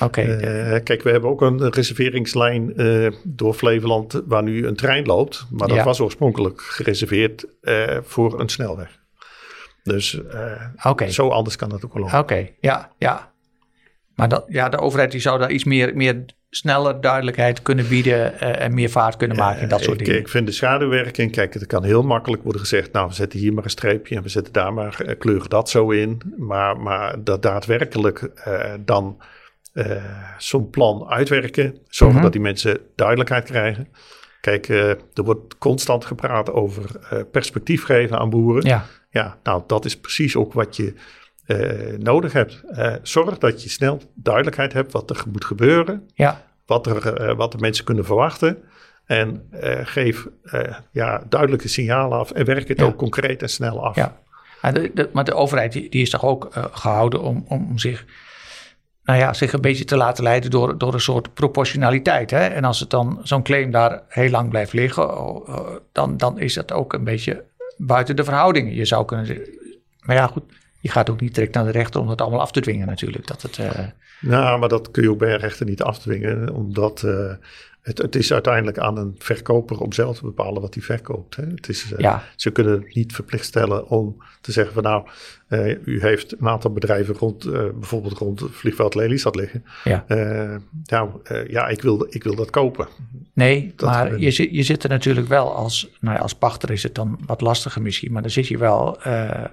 oké. 0.00 0.22
Uh, 0.22 0.82
kijk, 0.82 1.02
we 1.02 1.10
hebben 1.10 1.30
ook 1.30 1.40
een 1.40 1.68
reserveringslijn 1.70 2.72
uh, 2.82 3.10
door 3.24 3.54
Flevoland 3.54 4.22
waar 4.26 4.42
nu 4.42 4.66
een 4.66 4.76
trein 4.76 5.04
loopt. 5.06 5.46
Maar 5.50 5.68
dat 5.68 5.76
Ja. 5.76 5.84
was 5.84 6.00
oorspronkelijk 6.00 6.60
gereserveerd 6.60 7.46
uh, 7.62 7.98
voor 8.02 8.40
een 8.40 8.48
snelweg. 8.48 9.02
Dus 9.82 10.20
Oké. 10.82 11.10
zo 11.10 11.28
anders 11.28 11.56
kan 11.56 11.68
dat 11.68 11.84
ook 11.84 11.92
wel 11.94 12.02
lopen. 12.02 12.18
Oké, 12.18 12.48
ja, 12.60 12.92
ja. 12.98 13.32
Maar 14.14 14.28
dat, 14.28 14.44
ja, 14.48 14.68
de 14.68 14.78
overheid 14.78 15.10
die 15.10 15.20
zou 15.20 15.38
daar 15.38 15.50
iets 15.50 15.64
meer, 15.64 15.96
meer 15.96 16.24
sneller 16.56 17.00
duidelijkheid 17.00 17.62
kunnen 17.62 17.88
bieden 17.88 18.34
uh, 18.34 18.60
en 18.60 18.74
meer 18.74 18.90
vaart 18.90 19.16
kunnen 19.16 19.36
maken 19.36 19.62
en 19.62 19.68
dat 19.68 19.82
soort 19.82 20.00
ik, 20.00 20.06
dingen. 20.06 20.20
Ik 20.20 20.28
vind 20.28 20.46
de 20.46 20.52
schaduwwerking, 20.52 21.32
kijk, 21.32 21.54
het 21.54 21.66
kan 21.66 21.84
heel 21.84 22.02
makkelijk 22.02 22.42
worden 22.42 22.60
gezegd, 22.60 22.92
nou, 22.92 23.08
we 23.08 23.14
zetten 23.14 23.38
hier 23.38 23.52
maar 23.52 23.64
een 23.64 23.70
streepje 23.70 24.16
en 24.16 24.22
we 24.22 24.28
zetten 24.28 24.52
daar 24.52 24.72
maar, 24.72 25.00
uh, 25.06 25.14
kleuren 25.18 25.50
dat 25.50 25.70
zo 25.70 25.90
in. 25.90 26.20
Maar, 26.36 26.80
maar 26.80 27.24
dat 27.24 27.42
daadwerkelijk 27.42 28.30
uh, 28.48 28.72
dan 28.80 29.22
zo'n 30.38 30.70
plan 30.70 31.06
uitwerken, 31.08 31.78
zorgen 31.88 32.14
Mhm. 32.16 32.24
dat 32.24 32.32
die 32.32 32.42
mensen 32.42 32.78
duidelijkheid 32.94 33.44
krijgen. 33.44 33.88
Kijk, 34.40 34.68
er 34.68 34.98
wordt 35.14 35.58
constant 35.58 36.04
gepraat 36.04 36.52
over 36.52 36.90
perspectief 37.30 37.84
geven 37.84 38.18
aan 38.18 38.30
boeren. 38.30 38.66
Ja, 38.66 38.84
Ja, 39.10 39.36
nou, 39.42 39.62
dat 39.66 39.84
is 39.84 39.96
precies 40.00 40.36
ook 40.36 40.52
wat 40.52 40.76
je 40.76 40.94
uh, 41.46 41.98
nodig 41.98 42.32
hebt. 42.32 42.62
Uh, 42.70 42.94
zorg 43.02 43.38
dat 43.38 43.62
je 43.62 43.68
snel 43.68 44.00
duidelijkheid 44.14 44.72
hebt 44.72 44.92
wat 44.92 45.10
er 45.10 45.24
moet 45.32 45.44
gebeuren, 45.44 46.10
ja, 46.14 46.44
wat, 46.66 46.86
er, 46.86 47.28
uh, 47.30 47.36
wat 47.36 47.52
de 47.52 47.58
mensen 47.58 47.84
kunnen 47.84 48.04
verwachten. 48.04 48.58
En 49.04 49.48
geef 49.82 50.26
ja, 50.90 51.22
duidelijke 51.28 51.68
signalen 51.68 52.18
af 52.18 52.30
en 52.30 52.44
werk 52.44 52.68
het 52.68 52.78
Ja. 52.78 52.84
ook 52.84 52.96
concreet 52.96 53.42
en 53.42 53.48
snel 53.48 53.84
af. 53.86 53.96
ja. 53.96 54.16
Maar 54.62 54.74
de, 54.74 54.90
de, 54.94 55.10
maar 55.12 55.24
de 55.24 55.34
overheid 55.34 55.72
die, 55.72 55.90
die 55.90 56.02
is 56.02 56.10
toch 56.10 56.24
ook 56.24 56.48
gehouden 56.72 57.22
om, 57.22 57.44
om, 57.48 57.66
om 57.70 57.78
zich, 57.78 58.04
nou 59.02 59.18
ja, 59.18 59.32
zich 59.32 59.52
een 59.52 59.60
beetje 59.60 59.84
te 59.84 59.96
laten 59.96 60.24
leiden 60.24 60.50
door, 60.50 60.78
door 60.78 60.94
een 60.94 61.00
soort 61.00 61.34
proportionaliteit. 61.34 62.30
Hè? 62.30 62.46
En 62.46 62.64
als 62.64 62.80
het 62.80 62.90
dan 62.90 63.20
zo'n 63.22 63.42
claim 63.42 63.70
daar 63.70 64.02
heel 64.08 64.30
lang 64.30 64.48
blijft 64.48 64.72
liggen, 64.72 65.04
uh, 65.04 65.60
dan, 65.92 66.16
dan 66.16 66.38
is 66.38 66.54
dat 66.54 66.72
ook 66.72 66.92
een 66.92 67.04
beetje 67.04 67.44
buiten 67.76 68.16
de 68.16 68.24
verhoudingen. 68.24 68.74
Je 68.74 68.84
zou 68.84 69.04
kunnen 69.04 69.26
zeggen, 69.26 69.58
maar 70.00 70.16
ja, 70.16 70.26
goed, 70.26 70.44
je 70.84 70.90
gaat 70.90 71.10
ook 71.10 71.20
niet 71.20 71.34
direct 71.34 71.54
naar 71.54 71.64
de 71.64 71.70
rechter 71.70 72.00
om 72.00 72.06
dat 72.06 72.20
allemaal 72.20 72.40
af 72.40 72.52
te 72.52 72.60
dwingen 72.60 72.86
natuurlijk. 72.86 73.26
Dat 73.26 73.42
het, 73.42 73.58
uh... 73.58 73.70
Nou, 74.20 74.58
maar 74.58 74.68
dat 74.68 74.90
kun 74.90 75.02
je 75.02 75.10
ook 75.10 75.18
bij 75.18 75.32
een 75.32 75.38
rechter 75.40 75.66
niet 75.66 75.82
afdwingen, 75.82 76.54
omdat 76.54 77.02
uh, 77.04 77.32
het, 77.82 77.98
het 77.98 78.16
is 78.16 78.32
uiteindelijk 78.32 78.78
aan 78.78 78.98
een 78.98 79.14
verkoper 79.18 79.80
om 79.80 79.92
zelf 79.92 80.16
te 80.16 80.24
bepalen 80.24 80.62
wat 80.62 80.74
hij 80.74 80.82
verkoopt. 80.82 81.36
Hè. 81.36 81.42
Het 81.46 81.68
is, 81.68 81.92
eh, 81.92 81.98
Ja. 81.98 82.22
Ze 82.36 82.50
kunnen 82.50 82.72
het 82.72 82.94
niet 82.94 83.12
verplicht 83.14 83.44
stellen 83.44 83.88
om 83.88 84.16
te 84.40 84.52
zeggen 84.52 84.74
van 84.74 84.82
nou, 84.82 85.06
eh, 85.48 85.76
u 85.84 86.00
heeft 86.00 86.40
een 86.40 86.48
aantal 86.48 86.72
bedrijven 86.72 87.14
rond, 87.14 87.44
eh, 87.44 87.52
bijvoorbeeld 87.74 88.18
rond 88.18 88.40
het 88.40 88.50
vliegveld 88.52 88.94
Lelystad 88.94 89.34
liggen. 89.34 89.64
Ja. 89.84 90.04
Eh, 90.08 90.56
nou, 90.84 91.10
eh, 91.24 91.46
ja, 91.48 91.68
ik 91.68 91.82
wil, 91.82 92.06
ik 92.10 92.22
wil 92.24 92.34
dat 92.34 92.50
kopen. 92.50 92.86
Nee, 93.32 93.72
Dat 93.76 93.90
maar 93.90 94.18
je, 94.18 94.30
zit- 94.30 94.50
je 94.50 94.62
zit 94.62 94.82
er 94.82 94.88
natuurlijk 94.90 95.28
wel 95.28 95.54
als, 95.54 95.88
nou 96.00 96.16
ja, 96.16 96.22
als 96.22 96.34
pachter 96.34 96.70
is 96.70 96.82
het 96.82 96.94
dan 96.94 97.18
wat 97.26 97.40
lastiger 97.40 97.82
misschien, 97.82 98.12
maar 98.12 98.22
dan 98.22 98.30
zit 98.30 98.46
je 98.48 98.58
wel 98.58 99.02
eh, 99.02 99.44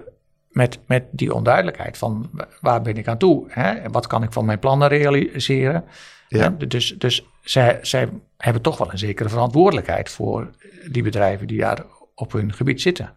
met, 0.52 0.78
met 0.86 1.04
die 1.10 1.34
onduidelijkheid 1.34 1.98
van 1.98 2.28
wa- 2.32 2.48
waar 2.60 2.82
ben 2.82 2.96
ik 2.96 3.08
aan 3.08 3.18
toe? 3.18 3.44
Hè? 3.48 3.70
En 3.72 3.92
wat 3.92 4.06
kan 4.06 4.22
ik 4.22 4.32
van 4.32 4.44
mijn 4.44 4.58
plannen 4.58 4.88
realiseren? 4.88 5.84
Ja. 6.28 6.54
Hè? 6.58 6.66
Dus, 6.66 6.94
dus 6.98 7.26
zij, 7.42 7.78
zij 7.82 8.08
hebben 8.36 8.62
toch 8.62 8.78
wel 8.78 8.90
een 8.92 8.98
zekere 8.98 9.28
verantwoordelijkheid 9.28 10.10
voor 10.10 10.50
die 10.90 11.02
bedrijven 11.02 11.46
die 11.46 11.58
daar 11.60 11.84
op 12.14 12.32
hun 12.32 12.52
gebied 12.52 12.80
zitten. 12.80 13.12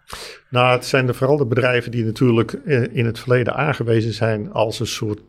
Nou, 0.49 0.71
het 0.75 0.85
zijn 0.85 1.05
de, 1.05 1.13
vooral 1.13 1.37
de 1.37 1.45
bedrijven 1.45 1.91
die 1.91 2.03
natuurlijk 2.05 2.53
eh, 2.53 2.83
in 2.95 3.05
het 3.05 3.19
verleden 3.19 3.55
aangewezen 3.55 4.13
zijn 4.13 4.51
als 4.53 4.79
een 4.79 4.87
soort 4.87 5.19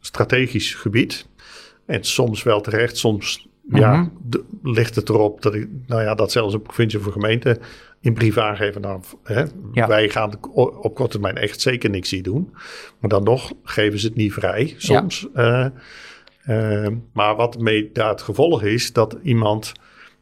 strategisch 0.00 0.74
gebied. 0.74 1.26
En 1.86 2.04
soms 2.04 2.42
wel 2.42 2.60
terecht, 2.60 2.96
soms 2.96 3.48
ja, 3.68 3.94
Mhm. 3.96 4.08
de- 4.22 4.44
ligt 4.62 4.94
het 4.94 5.08
erop 5.08 5.42
dat, 5.42 5.54
ik, 5.54 5.68
nou 5.86 6.02
ja, 6.02 6.14
dat 6.14 6.32
zelfs 6.32 6.54
op 6.54 6.62
provincie 6.62 6.98
of 6.98 7.12
gemeente 7.12 7.58
in 8.04 8.14
brief 8.14 8.38
aangeven. 8.38 8.80
Nou, 8.80 9.00
hè, 9.22 9.44
Ja. 9.72 9.86
wij 9.86 10.08
gaan 10.08 10.30
op 10.54 10.94
korte 10.94 11.12
termijn 11.12 11.36
echt 11.36 11.60
zeker 11.60 11.90
niks 11.90 12.10
hier 12.10 12.22
doen. 12.22 12.54
Maar 12.98 13.10
dan 13.10 13.22
nog 13.22 13.52
geven 13.62 13.98
ze 13.98 14.06
het 14.06 14.16
niet 14.16 14.32
vrij, 14.32 14.74
soms. 14.76 15.26
Eh, 15.34 15.66
eh, 16.44 16.92
maar 17.12 17.36
wat 17.36 17.58
mee 17.58 17.90
daar 17.92 18.08
het 18.08 18.22
gevolg 18.22 18.62
is, 18.62 18.92
dat 18.92 19.16
iemand 19.22 19.72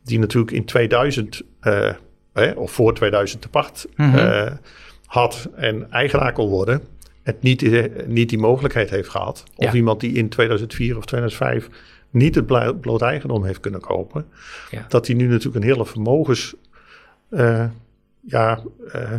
die 0.05 0.19
natuurlijk 0.19 0.53
in 0.53 0.65
2000 0.65 1.43
eh, 1.61 1.91
hè, 2.33 2.51
of 2.51 2.71
voor 2.73 2.95
2000 2.95 3.43
te 3.43 3.49
pacht 3.49 3.89
had 5.07 5.49
en 5.57 5.91
eigenaar 5.91 6.33
kon 6.33 6.49
worden, 6.49 6.83
het 7.23 7.43
niet, 7.43 7.81
niet 8.07 8.29
die 8.29 8.39
mogelijkheid 8.39 8.91
heeft 8.91 9.09
gehad. 9.09 9.45
Of 9.55 9.65
Ja. 9.65 9.73
iemand 9.73 10.01
die 10.01 10.13
in 10.13 10.29
2004 10.29 10.97
of 10.97 11.05
2005 11.05 11.69
niet 12.11 12.35
het 12.35 12.47
bloot 12.81 13.03
eigendom 13.03 13.45
heeft 13.45 13.61
kunnen 13.61 13.81
kopen, 13.81 14.27
dat 14.89 15.07
hij 15.07 15.17
nu 15.17 15.27
natuurlijk 15.27 15.57
een 15.57 15.71
hele 15.71 15.87
vermogens, 15.87 16.55
eh, 17.33 17.65
ja, 18.21 18.61
eh, 18.93 19.13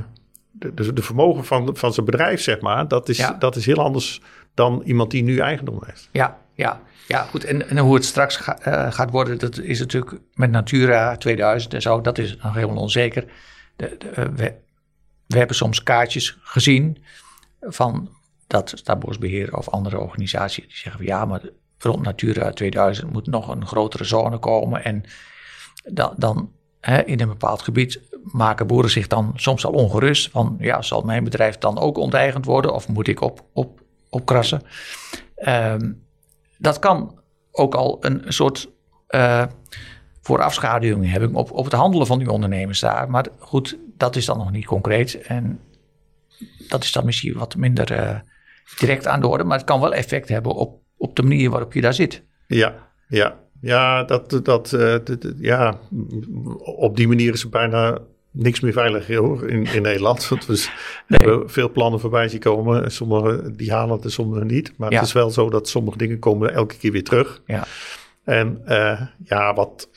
de, 0.51 0.73
de, 0.73 0.93
de 0.93 1.01
vermogen 1.01 1.45
van, 1.45 1.75
van 1.77 1.93
zijn 1.93 2.05
bedrijf, 2.05 2.41
zeg 2.41 2.61
maar, 2.61 2.87
dat 2.87 3.09
is, 3.09 3.17
Ja. 3.17 3.31
dat 3.39 3.55
is 3.55 3.65
heel 3.65 3.83
anders 3.83 4.21
dan 4.53 4.81
iemand 4.85 5.11
die 5.11 5.23
nu 5.23 5.37
eigendom 5.39 5.79
heeft. 5.85 6.09
Ja, 6.11 6.37
ja, 6.53 6.81
ja 7.07 7.23
goed. 7.23 7.43
En, 7.43 7.69
en 7.69 7.77
hoe 7.77 7.95
het 7.95 8.05
straks 8.05 8.35
ga- 8.35 8.59
eh, 8.59 8.91
gaat 8.91 9.11
worden, 9.11 9.39
dat 9.39 9.57
is 9.59 9.79
natuurlijk 9.79 10.19
met 10.33 10.51
Natura 10.51 11.17
2000 11.17 11.73
en 11.73 11.81
zo, 11.81 12.01
dat 12.01 12.17
is 12.17 12.37
nog 12.37 12.53
helemaal 12.53 12.77
onzeker. 12.81 13.25
De, 13.75 13.95
de, 13.97 14.31
we, 14.35 14.53
we 15.27 15.37
hebben 15.37 15.55
soms 15.55 15.83
kaartjes 15.83 16.37
gezien 16.41 17.03
van 17.61 18.09
dat 18.47 18.71
Staatsbosbeheer 18.75 19.57
of 19.57 19.69
andere 19.69 19.99
organisaties 19.99 20.63
die 20.67 20.75
zeggen 20.75 20.91
van 20.97 21.05
ja, 21.05 21.25
maar 21.25 21.41
rond 21.77 22.01
Natura 22.03 22.51
2000 22.51 23.11
moet 23.13 23.27
nog 23.27 23.47
een 23.47 23.65
grotere 23.65 24.03
zone 24.03 24.37
komen 24.37 24.83
en 24.83 25.03
dan, 25.83 26.13
dan 26.17 26.51
in 27.05 27.19
een 27.19 27.27
bepaald 27.27 27.61
gebied 27.61 28.01
maken 28.23 28.67
boeren 28.67 28.89
zich 28.89 29.07
dan 29.07 29.31
soms 29.35 29.65
al 29.65 29.71
ongerust 29.71 30.29
van 30.29 30.55
ja, 30.59 30.81
zal 30.81 31.01
mijn 31.01 31.23
bedrijf 31.23 31.57
dan 31.57 31.79
ook 31.79 31.97
onteigend 31.97 32.45
worden 32.45 32.73
of 32.73 32.87
moet 32.87 33.07
ik 33.07 33.21
op, 33.21 33.45
op, 33.53 33.81
opkrassen? 34.09 34.61
Ehm, 35.35 35.91
dat 36.57 36.79
kan 36.79 37.19
ook 37.51 37.75
al 37.75 37.97
een 38.01 38.23
soort 38.27 38.69
eh 39.07 39.43
voorafschaduwing 40.23 41.11
hebben 41.11 41.35
op, 41.35 41.51
op 41.51 41.63
het 41.63 41.73
handelen 41.73 42.07
van 42.07 42.19
die 42.19 42.31
ondernemers 42.31 42.79
daar. 42.79 43.09
Maar 43.09 43.27
goed, 43.39 43.77
dat 43.97 44.15
is 44.15 44.25
dan 44.25 44.37
nog 44.37 44.51
niet 44.51 44.65
concreet. 44.65 45.21
En 45.21 45.59
dat 46.67 46.83
is 46.83 46.91
dan 46.91 47.05
misschien 47.05 47.33
wat 47.33 47.55
minder 47.55 47.91
eh, 47.91 48.19
direct 48.79 49.07
aan 49.07 49.21
de 49.21 49.27
orde. 49.27 49.43
Maar 49.43 49.57
het 49.57 49.65
kan 49.65 49.79
wel 49.79 49.93
effect 49.93 50.29
hebben 50.29 50.51
op, 50.53 50.81
op 50.97 51.15
de 51.15 51.23
manier 51.23 51.49
waarop 51.49 51.73
je 51.73 51.81
daar 51.81 51.93
zit. 51.93 52.23
Ja, 52.47 52.91
ja. 53.07 53.39
Ja, 53.63 54.03
dat, 54.03 54.39
dat, 54.43 54.73
eh, 54.73 54.95
ja, 55.37 55.79
op 56.59 56.95
die 56.97 57.07
manier 57.07 57.33
is 57.33 57.43
er 57.43 57.49
bijna 57.49 57.97
niks 58.31 58.59
meer 58.59 58.73
veilig 58.73 59.07
hoor, 59.07 59.49
in, 59.49 59.65
in 59.65 59.81
Nederland. 59.81 60.27
Want 60.29 60.45
we 60.45 60.67
hebben 61.07 61.49
veel 61.49 61.71
plannen 61.71 61.99
voorbij 61.99 62.27
zien 62.27 62.39
komen. 62.39 62.91
Sommige 62.91 63.51
die 63.55 63.71
halen 63.71 63.95
het 63.95 64.03
en 64.03 64.11
sommige 64.11 64.45
niet. 64.45 64.73
Maar 64.77 64.91
Ja. 64.91 64.97
het 64.97 65.05
is 65.07 65.13
wel 65.13 65.29
zo 65.29 65.49
dat 65.49 65.69
sommige 65.69 65.97
dingen 65.97 66.19
komen 66.19 66.53
elke 66.53 66.77
keer 66.77 66.91
weer 66.91 67.03
terug. 67.03 67.41
Ja, 67.45 67.65
En 68.23 68.61
eh, 68.65 69.01
ja, 69.23 69.53
wat, 69.53 69.89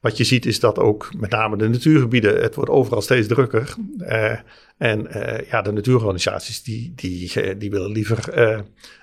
wat 0.00 0.16
je 0.16 0.24
ziet 0.24 0.46
is 0.46 0.60
dat 0.60 0.78
ook 0.78 1.10
met 1.18 1.30
name 1.30 1.56
de 1.56 1.68
natuurgebieden, 1.68 2.40
het 2.42 2.54
wordt 2.54 2.70
overal 2.70 3.02
steeds 3.02 3.26
drukker. 3.28 3.74
Eh, 3.98 4.38
en 4.78 5.06
ja, 5.50 5.62
de 5.62 5.72
natuurorganisaties 5.72 6.62
die, 6.62 6.92
die, 6.96 7.56
die 7.56 7.70
willen 7.70 7.90
liever 7.92 8.28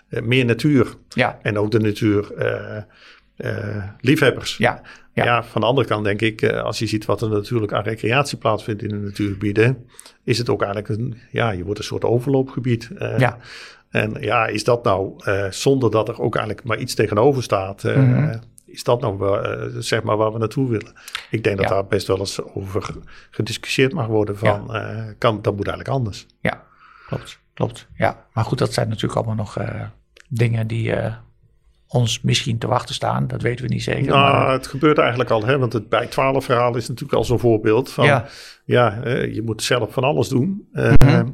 meer 0.10 0.46
natuur. 0.46 0.88
ja, 1.10 1.40
En 1.42 1.58
ook 1.58 1.72
de 1.72 1.80
natuur 1.80 2.28
eh, 3.40 3.84
liefhebbers. 4.00 4.58
ja, 4.58 4.82
ja. 5.14 5.24
Ja. 5.26 5.44
van 5.44 5.62
de 5.62 5.68
andere 5.68 5.88
kant 5.88 6.04
denk 6.04 6.22
ik, 6.22 6.42
eh, 6.42 6.62
als 6.64 6.80
je 6.80 6.88
ziet 6.88 7.06
wat 7.06 7.22
er 7.22 7.30
natuurlijk 7.30 7.74
aan 7.74 7.84
recreatie 7.84 8.38
plaatsvindt 8.38 8.82
in 8.82 8.90
de 8.90 8.96
natuurgebieden, 8.96 9.86
is 10.24 10.38
het 10.38 10.50
ook 10.50 10.62
eigenlijk 10.62 11.00
een, 11.00 11.18
ja, 11.32 11.52
je 11.52 11.64
wordt 11.64 11.80
een 11.80 11.86
soort 11.86 12.04
overloopgebied. 12.04 12.90
Eh, 12.98 13.20
Ja. 13.20 13.38
En 13.90 14.16
ja, 14.20 14.46
is 14.48 14.64
dat 14.64 14.84
nou, 14.84 15.14
zonder 15.50 15.92
dat 15.92 16.08
er 16.08 16.20
ook 16.22 16.36
eigenlijk 16.36 16.68
maar 16.68 16.78
iets 16.78 16.94
tegenover 16.96 17.44
staat, 17.44 17.84
Mhm. 17.84 18.38
is 18.66 18.84
dat 18.84 19.02
nou 19.02 19.82
zeg 19.82 20.04
maar 20.04 20.18
waar 20.18 20.32
we 20.34 20.40
naartoe 20.40 20.70
willen? 20.70 20.94
Ik 21.30 21.44
denk 21.44 21.58
dat 21.58 21.68
daar 21.68 21.86
best 21.88 22.08
wel 22.08 22.18
eens 22.20 22.42
over 22.42 22.96
gediscussieerd 23.32 23.94
mag 23.94 24.08
worden 24.08 24.38
van, 24.38 24.68
kan, 25.18 25.42
dat 25.42 25.56
moet 25.56 25.68
eigenlijk 25.68 25.98
anders. 25.98 26.26
ja, 26.40 26.64
klopt, 27.08 27.40
klopt. 27.54 27.88
Ja, 27.96 28.26
maar 28.34 28.44
goed, 28.46 28.58
dat 28.58 28.74
zijn 28.74 28.88
natuurlijk 28.88 29.16
allemaal 29.16 29.36
nog 29.36 29.58
dingen 30.28 30.68
die 30.68 30.94
ons 31.92 32.22
misschien 32.22 32.58
te 32.58 32.68
wachten 32.68 32.96
staan. 32.96 33.28
Dat 33.28 33.42
weten 33.42 33.66
we 33.68 33.74
niet 33.74 33.84
zeker. 33.84 34.12
Nou, 34.12 34.34
maar, 34.34 34.52
het 34.52 34.68
gebeurt 34.68 34.98
eigenlijk 34.98 35.30
al, 35.30 35.46
hè, 35.46 35.58
want 35.58 35.74
het 35.74 35.90
bij 35.90 36.06
12 36.08 36.46
verhaal 36.46 36.76
is 36.76 36.88
natuurlijk 36.88 37.18
al 37.18 37.24
zo'n 37.26 37.40
voorbeeld 37.40 37.92
van, 37.92 38.06
Ja. 38.06 38.26
ja, 38.66 39.02
eh, 39.04 39.34
je 39.34 39.42
moet 39.42 39.64
zelf 39.64 39.94
van 39.94 40.04
alles 40.04 40.28
doen. 40.28 40.68
eh, 40.74 40.94
Mhm. 41.06 41.28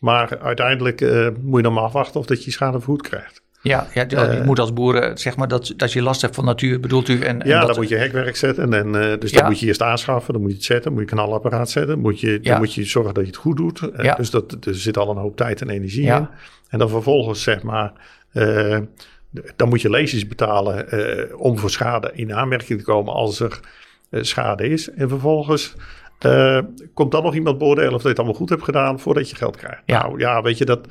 Maar 0.00 0.38
uiteindelijk 0.38 1.00
eh, 1.00 1.28
moet 1.42 1.56
je 1.56 1.62
dan 1.62 1.72
maar 1.72 1.82
afwachten 1.82 2.20
of 2.20 2.26
dat 2.26 2.38
je 2.38 2.44
je 2.44 2.50
schade 2.50 2.78
vergoed 2.78 3.02
krijgt. 3.02 3.42
ja, 3.62 3.86
ja, 3.94 4.04
je 4.32 4.42
moet 4.44 4.58
als 4.58 4.72
boeren, 4.72 5.18
zeg 5.18 5.36
maar, 5.36 5.48
dat, 5.48 5.72
dat 5.76 5.92
je 5.92 6.02
last 6.02 6.22
hebt 6.22 6.34
van 6.34 6.44
natuur, 6.44 6.80
bedoelt 6.80 7.08
u? 7.08 7.20
En, 7.20 7.42
en 7.42 7.48
Ja, 7.48 7.58
dat, 7.58 7.68
dan 7.68 7.76
moet 7.76 7.88
je 7.88 7.96
hekwerk 7.96 8.36
zetten. 8.36 8.72
En, 8.72 8.94
eh, 9.12 9.18
dus 9.20 9.30
Ja. 9.30 9.38
dan 9.38 9.48
moet 9.48 9.60
je 9.60 9.66
eerst 9.66 9.82
aanschaffen, 9.82 10.32
dan 10.32 10.42
moet 10.42 10.50
je 10.50 10.56
het 10.56 10.66
zetten, 10.66 10.92
moet 10.92 11.00
je 11.00 11.06
kanalapparaat 11.08 11.70
zetten. 11.70 11.98
Moet 11.98 12.20
je, 12.20 12.30
Ja. 12.42 12.50
Dan 12.50 12.58
moet 12.58 12.74
je 12.74 12.84
zorgen 12.84 13.14
dat 13.14 13.22
je 13.24 13.28
het 13.30 13.38
goed 13.38 13.56
doet. 13.56 13.90
Ja. 13.96 14.14
Dus 14.14 14.30
dat, 14.30 14.56
er 14.66 14.74
zit 14.74 14.96
al 14.98 15.10
een 15.10 15.16
hoop 15.16 15.36
tijd 15.36 15.60
en 15.60 15.70
energie 15.70 16.06
in. 16.06 16.28
En 16.68 16.78
dan 16.78 16.88
vervolgens 16.88 17.42
zeg 17.42 17.62
maar, 17.62 17.92
dan 19.56 19.68
moet 19.68 19.80
je 19.80 19.90
leesjes 19.90 20.26
betalen 20.28 20.90
eh, 20.90 21.40
om 21.40 21.58
voor 21.58 21.70
schade 21.70 22.10
in 22.14 22.34
aanmerking 22.34 22.78
te 22.78 22.84
komen 22.84 23.12
als 23.12 23.40
er 23.40 23.60
eh, 24.10 24.22
schade 24.22 24.68
is. 24.68 24.90
En 24.90 25.08
vervolgens 25.08 25.74
eh, 26.18 26.58
komt 26.94 27.12
dan 27.12 27.22
nog 27.22 27.34
iemand 27.34 27.58
beoordelen 27.58 27.94
of 27.94 28.02
je 28.02 28.08
het 28.08 28.16
allemaal 28.18 28.36
goed 28.36 28.48
hebt 28.48 28.62
gedaan 28.62 29.00
voordat 29.00 29.30
je 29.30 29.36
geld 29.36 29.56
krijgt. 29.56 29.82
Ja. 29.86 30.02
Nou 30.02 30.18
ja, 30.18 30.42
weet 30.42 30.58
je 30.58 30.64
dat, 30.64 30.86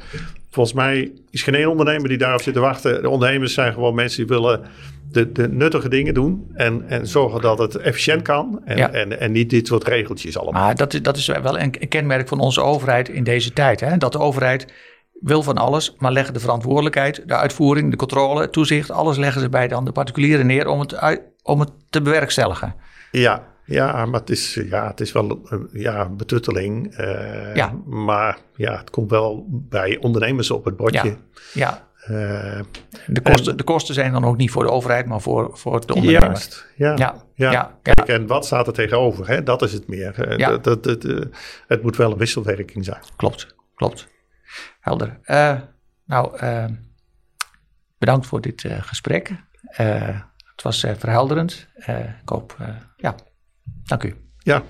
volgens 0.49 0.75
mij 0.75 1.11
is 1.29 1.43
geen 1.43 1.55
één 1.55 1.69
ondernemer 1.69 2.09
die 2.09 2.17
daarop 2.17 2.41
zit 2.41 2.53
te 2.53 2.59
wachten. 2.59 3.01
De 3.01 3.09
ondernemers 3.09 3.53
zijn 3.53 3.73
gewoon 3.73 3.95
mensen 3.95 4.27
die 4.27 4.37
willen 4.37 4.61
de, 5.11 5.31
de 5.31 5.49
nuttige 5.49 5.89
dingen 5.89 6.13
doen 6.13 6.51
en, 6.53 6.83
en 6.87 7.07
zorgen 7.07 7.41
dat 7.41 7.57
het 7.57 7.75
efficiënt 7.75 8.21
kan. 8.21 8.61
En, 8.65 8.77
Ja. 8.77 8.91
en, 8.91 9.19
en 9.19 9.31
niet 9.31 9.49
dit 9.49 9.67
soort 9.67 9.83
regeltjes 9.83 10.37
allemaal. 10.37 10.61
Maar 10.61 10.75
dat 10.75 10.93
is, 10.93 11.01
dat 11.01 11.17
is 11.17 11.27
wel 11.27 11.59
een 11.59 11.75
een 11.79 11.87
kenmerk 11.87 12.27
van 12.27 12.39
onze 12.39 12.61
overheid 12.61 13.09
in 13.09 13.23
deze 13.23 13.53
tijd. 13.53 13.79
Hè? 13.79 13.97
Dat 13.97 14.11
de 14.11 14.19
overheid 14.19 14.67
wil 15.21 15.43
van 15.43 15.57
alles, 15.57 15.95
maar 15.97 16.11
leggen 16.11 16.33
de 16.33 16.39
verantwoordelijkheid, 16.39 17.23
de 17.25 17.35
uitvoering, 17.35 17.91
de 17.91 17.97
controle, 17.97 18.41
het 18.41 18.51
toezicht, 18.51 18.91
alles 18.91 19.17
leggen 19.17 19.41
ze 19.41 19.49
bij 19.49 19.67
dan 19.67 19.85
de 19.85 19.91
particulieren 19.91 20.45
neer 20.45 20.67
om 20.67 20.79
het, 20.79 20.95
uit- 20.95 21.21
om 21.43 21.59
het 21.59 21.71
te 21.89 22.01
bewerkstelligen. 22.01 22.75
Ja, 23.11 23.43
ja, 23.65 24.05
maar 24.05 24.19
het 24.19 24.29
is, 24.29 24.53
ja, 24.69 24.87
het 24.87 24.99
is 24.99 25.11
wel 25.11 25.39
een 25.43 25.69
ja, 25.71 26.09
betutteling. 26.09 26.95
eh, 26.95 27.55
Ja. 27.55 27.73
Maar 27.85 28.37
ja, 28.55 28.77
het 28.77 28.89
komt 28.89 29.09
wel 29.09 29.45
bij 29.49 29.97
ondernemers 30.01 30.51
op 30.51 30.65
het 30.65 30.75
bordje. 30.77 31.07
Ja, 31.07 31.15
ja. 31.53 31.89
Eh, 32.01 32.59
De, 33.07 33.21
kosten, 33.21 33.57
de 33.57 33.63
kosten 33.63 33.93
zijn 33.93 34.11
dan 34.11 34.25
ook 34.25 34.37
niet 34.37 34.51
voor 34.51 34.63
de 34.63 34.71
overheid, 34.71 35.05
maar 35.05 35.21
voor, 35.21 35.49
voor 35.53 35.85
de 35.85 35.93
ondernemer. 35.93 36.27
juist, 36.27 36.67
ja. 36.75 36.95
Ja, 36.97 37.15
ja, 37.35 37.51
ja. 37.51 37.77
Kijk, 37.81 38.07
en 38.07 38.27
wat 38.27 38.45
staat 38.45 38.67
er 38.67 38.73
tegenover? 38.73 39.27
Hè? 39.27 39.43
Dat 39.43 39.61
is 39.61 39.73
het 39.73 39.87
meer. 39.87 40.21
Eh, 40.23 40.37
Ja. 40.37 40.49
dat, 40.49 40.63
dat, 40.63 40.83
dat, 40.83 41.03
eh, 41.03 41.19
het 41.67 41.83
moet 41.83 41.95
wel 41.97 42.11
een 42.11 42.17
wisselwerking 42.17 42.85
zijn. 42.85 42.99
Klopt, 43.15 43.55
klopt. 43.75 44.07
Helder. 44.79 45.19
Eh, 45.23 45.59
nou, 46.05 46.37
eh, 46.37 46.65
bedankt 47.97 48.27
voor 48.27 48.41
dit 48.41 48.65
eh, 48.65 48.83
gesprek. 48.83 49.31
het 49.71 50.61
was 50.61 50.79
verhelderend. 50.79 51.67
ik 52.21 52.29
hoop, 52.29 52.57
ja, 52.97 53.15
dank 53.83 54.03
u. 54.03 54.15
Ja. 54.37 54.63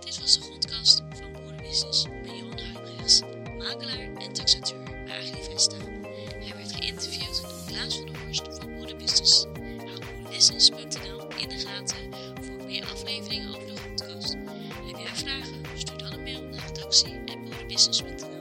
Dit 0.00 0.20
was 0.20 0.40
de 0.40 0.48
podcast 0.48 1.02
van 1.10 1.32
Boerenbusiness 1.32 2.08
met 2.08 2.30
Johan 2.38 2.58
Huibrechts, 2.58 3.22
makelaar 3.58 4.22
en 4.22 4.32
taxateur 4.32 4.82
bij 4.82 5.20
Agrivesta. 5.32 5.76
Hij 5.76 6.52
werd 6.56 6.72
geïnterviewd 6.72 7.42
door 7.42 7.52
Klaas 7.66 7.96
van 7.96 8.16
Horst 8.16 8.58
van 8.58 8.74
Boerenbusiness. 8.74 9.44
Hou 9.44 9.98
boerenbusiness.nl 9.98 11.28
in 11.38 11.48
de 11.48 11.58
gaten 11.66 11.96
voor 12.42 12.66
meer 12.66 12.84
afleveringen 12.84 13.48
over 13.48 13.66
de 13.66 13.80
podcast. 13.88 14.32
Heb 14.86 14.96
jij 14.96 15.14
vragen? 15.14 15.62
Stuur 15.74 15.98
dan 15.98 16.12
een 16.12 16.22
mail 16.22 16.42
naar 16.42 16.72
taxi.boerenbusiness.nl 16.72 18.33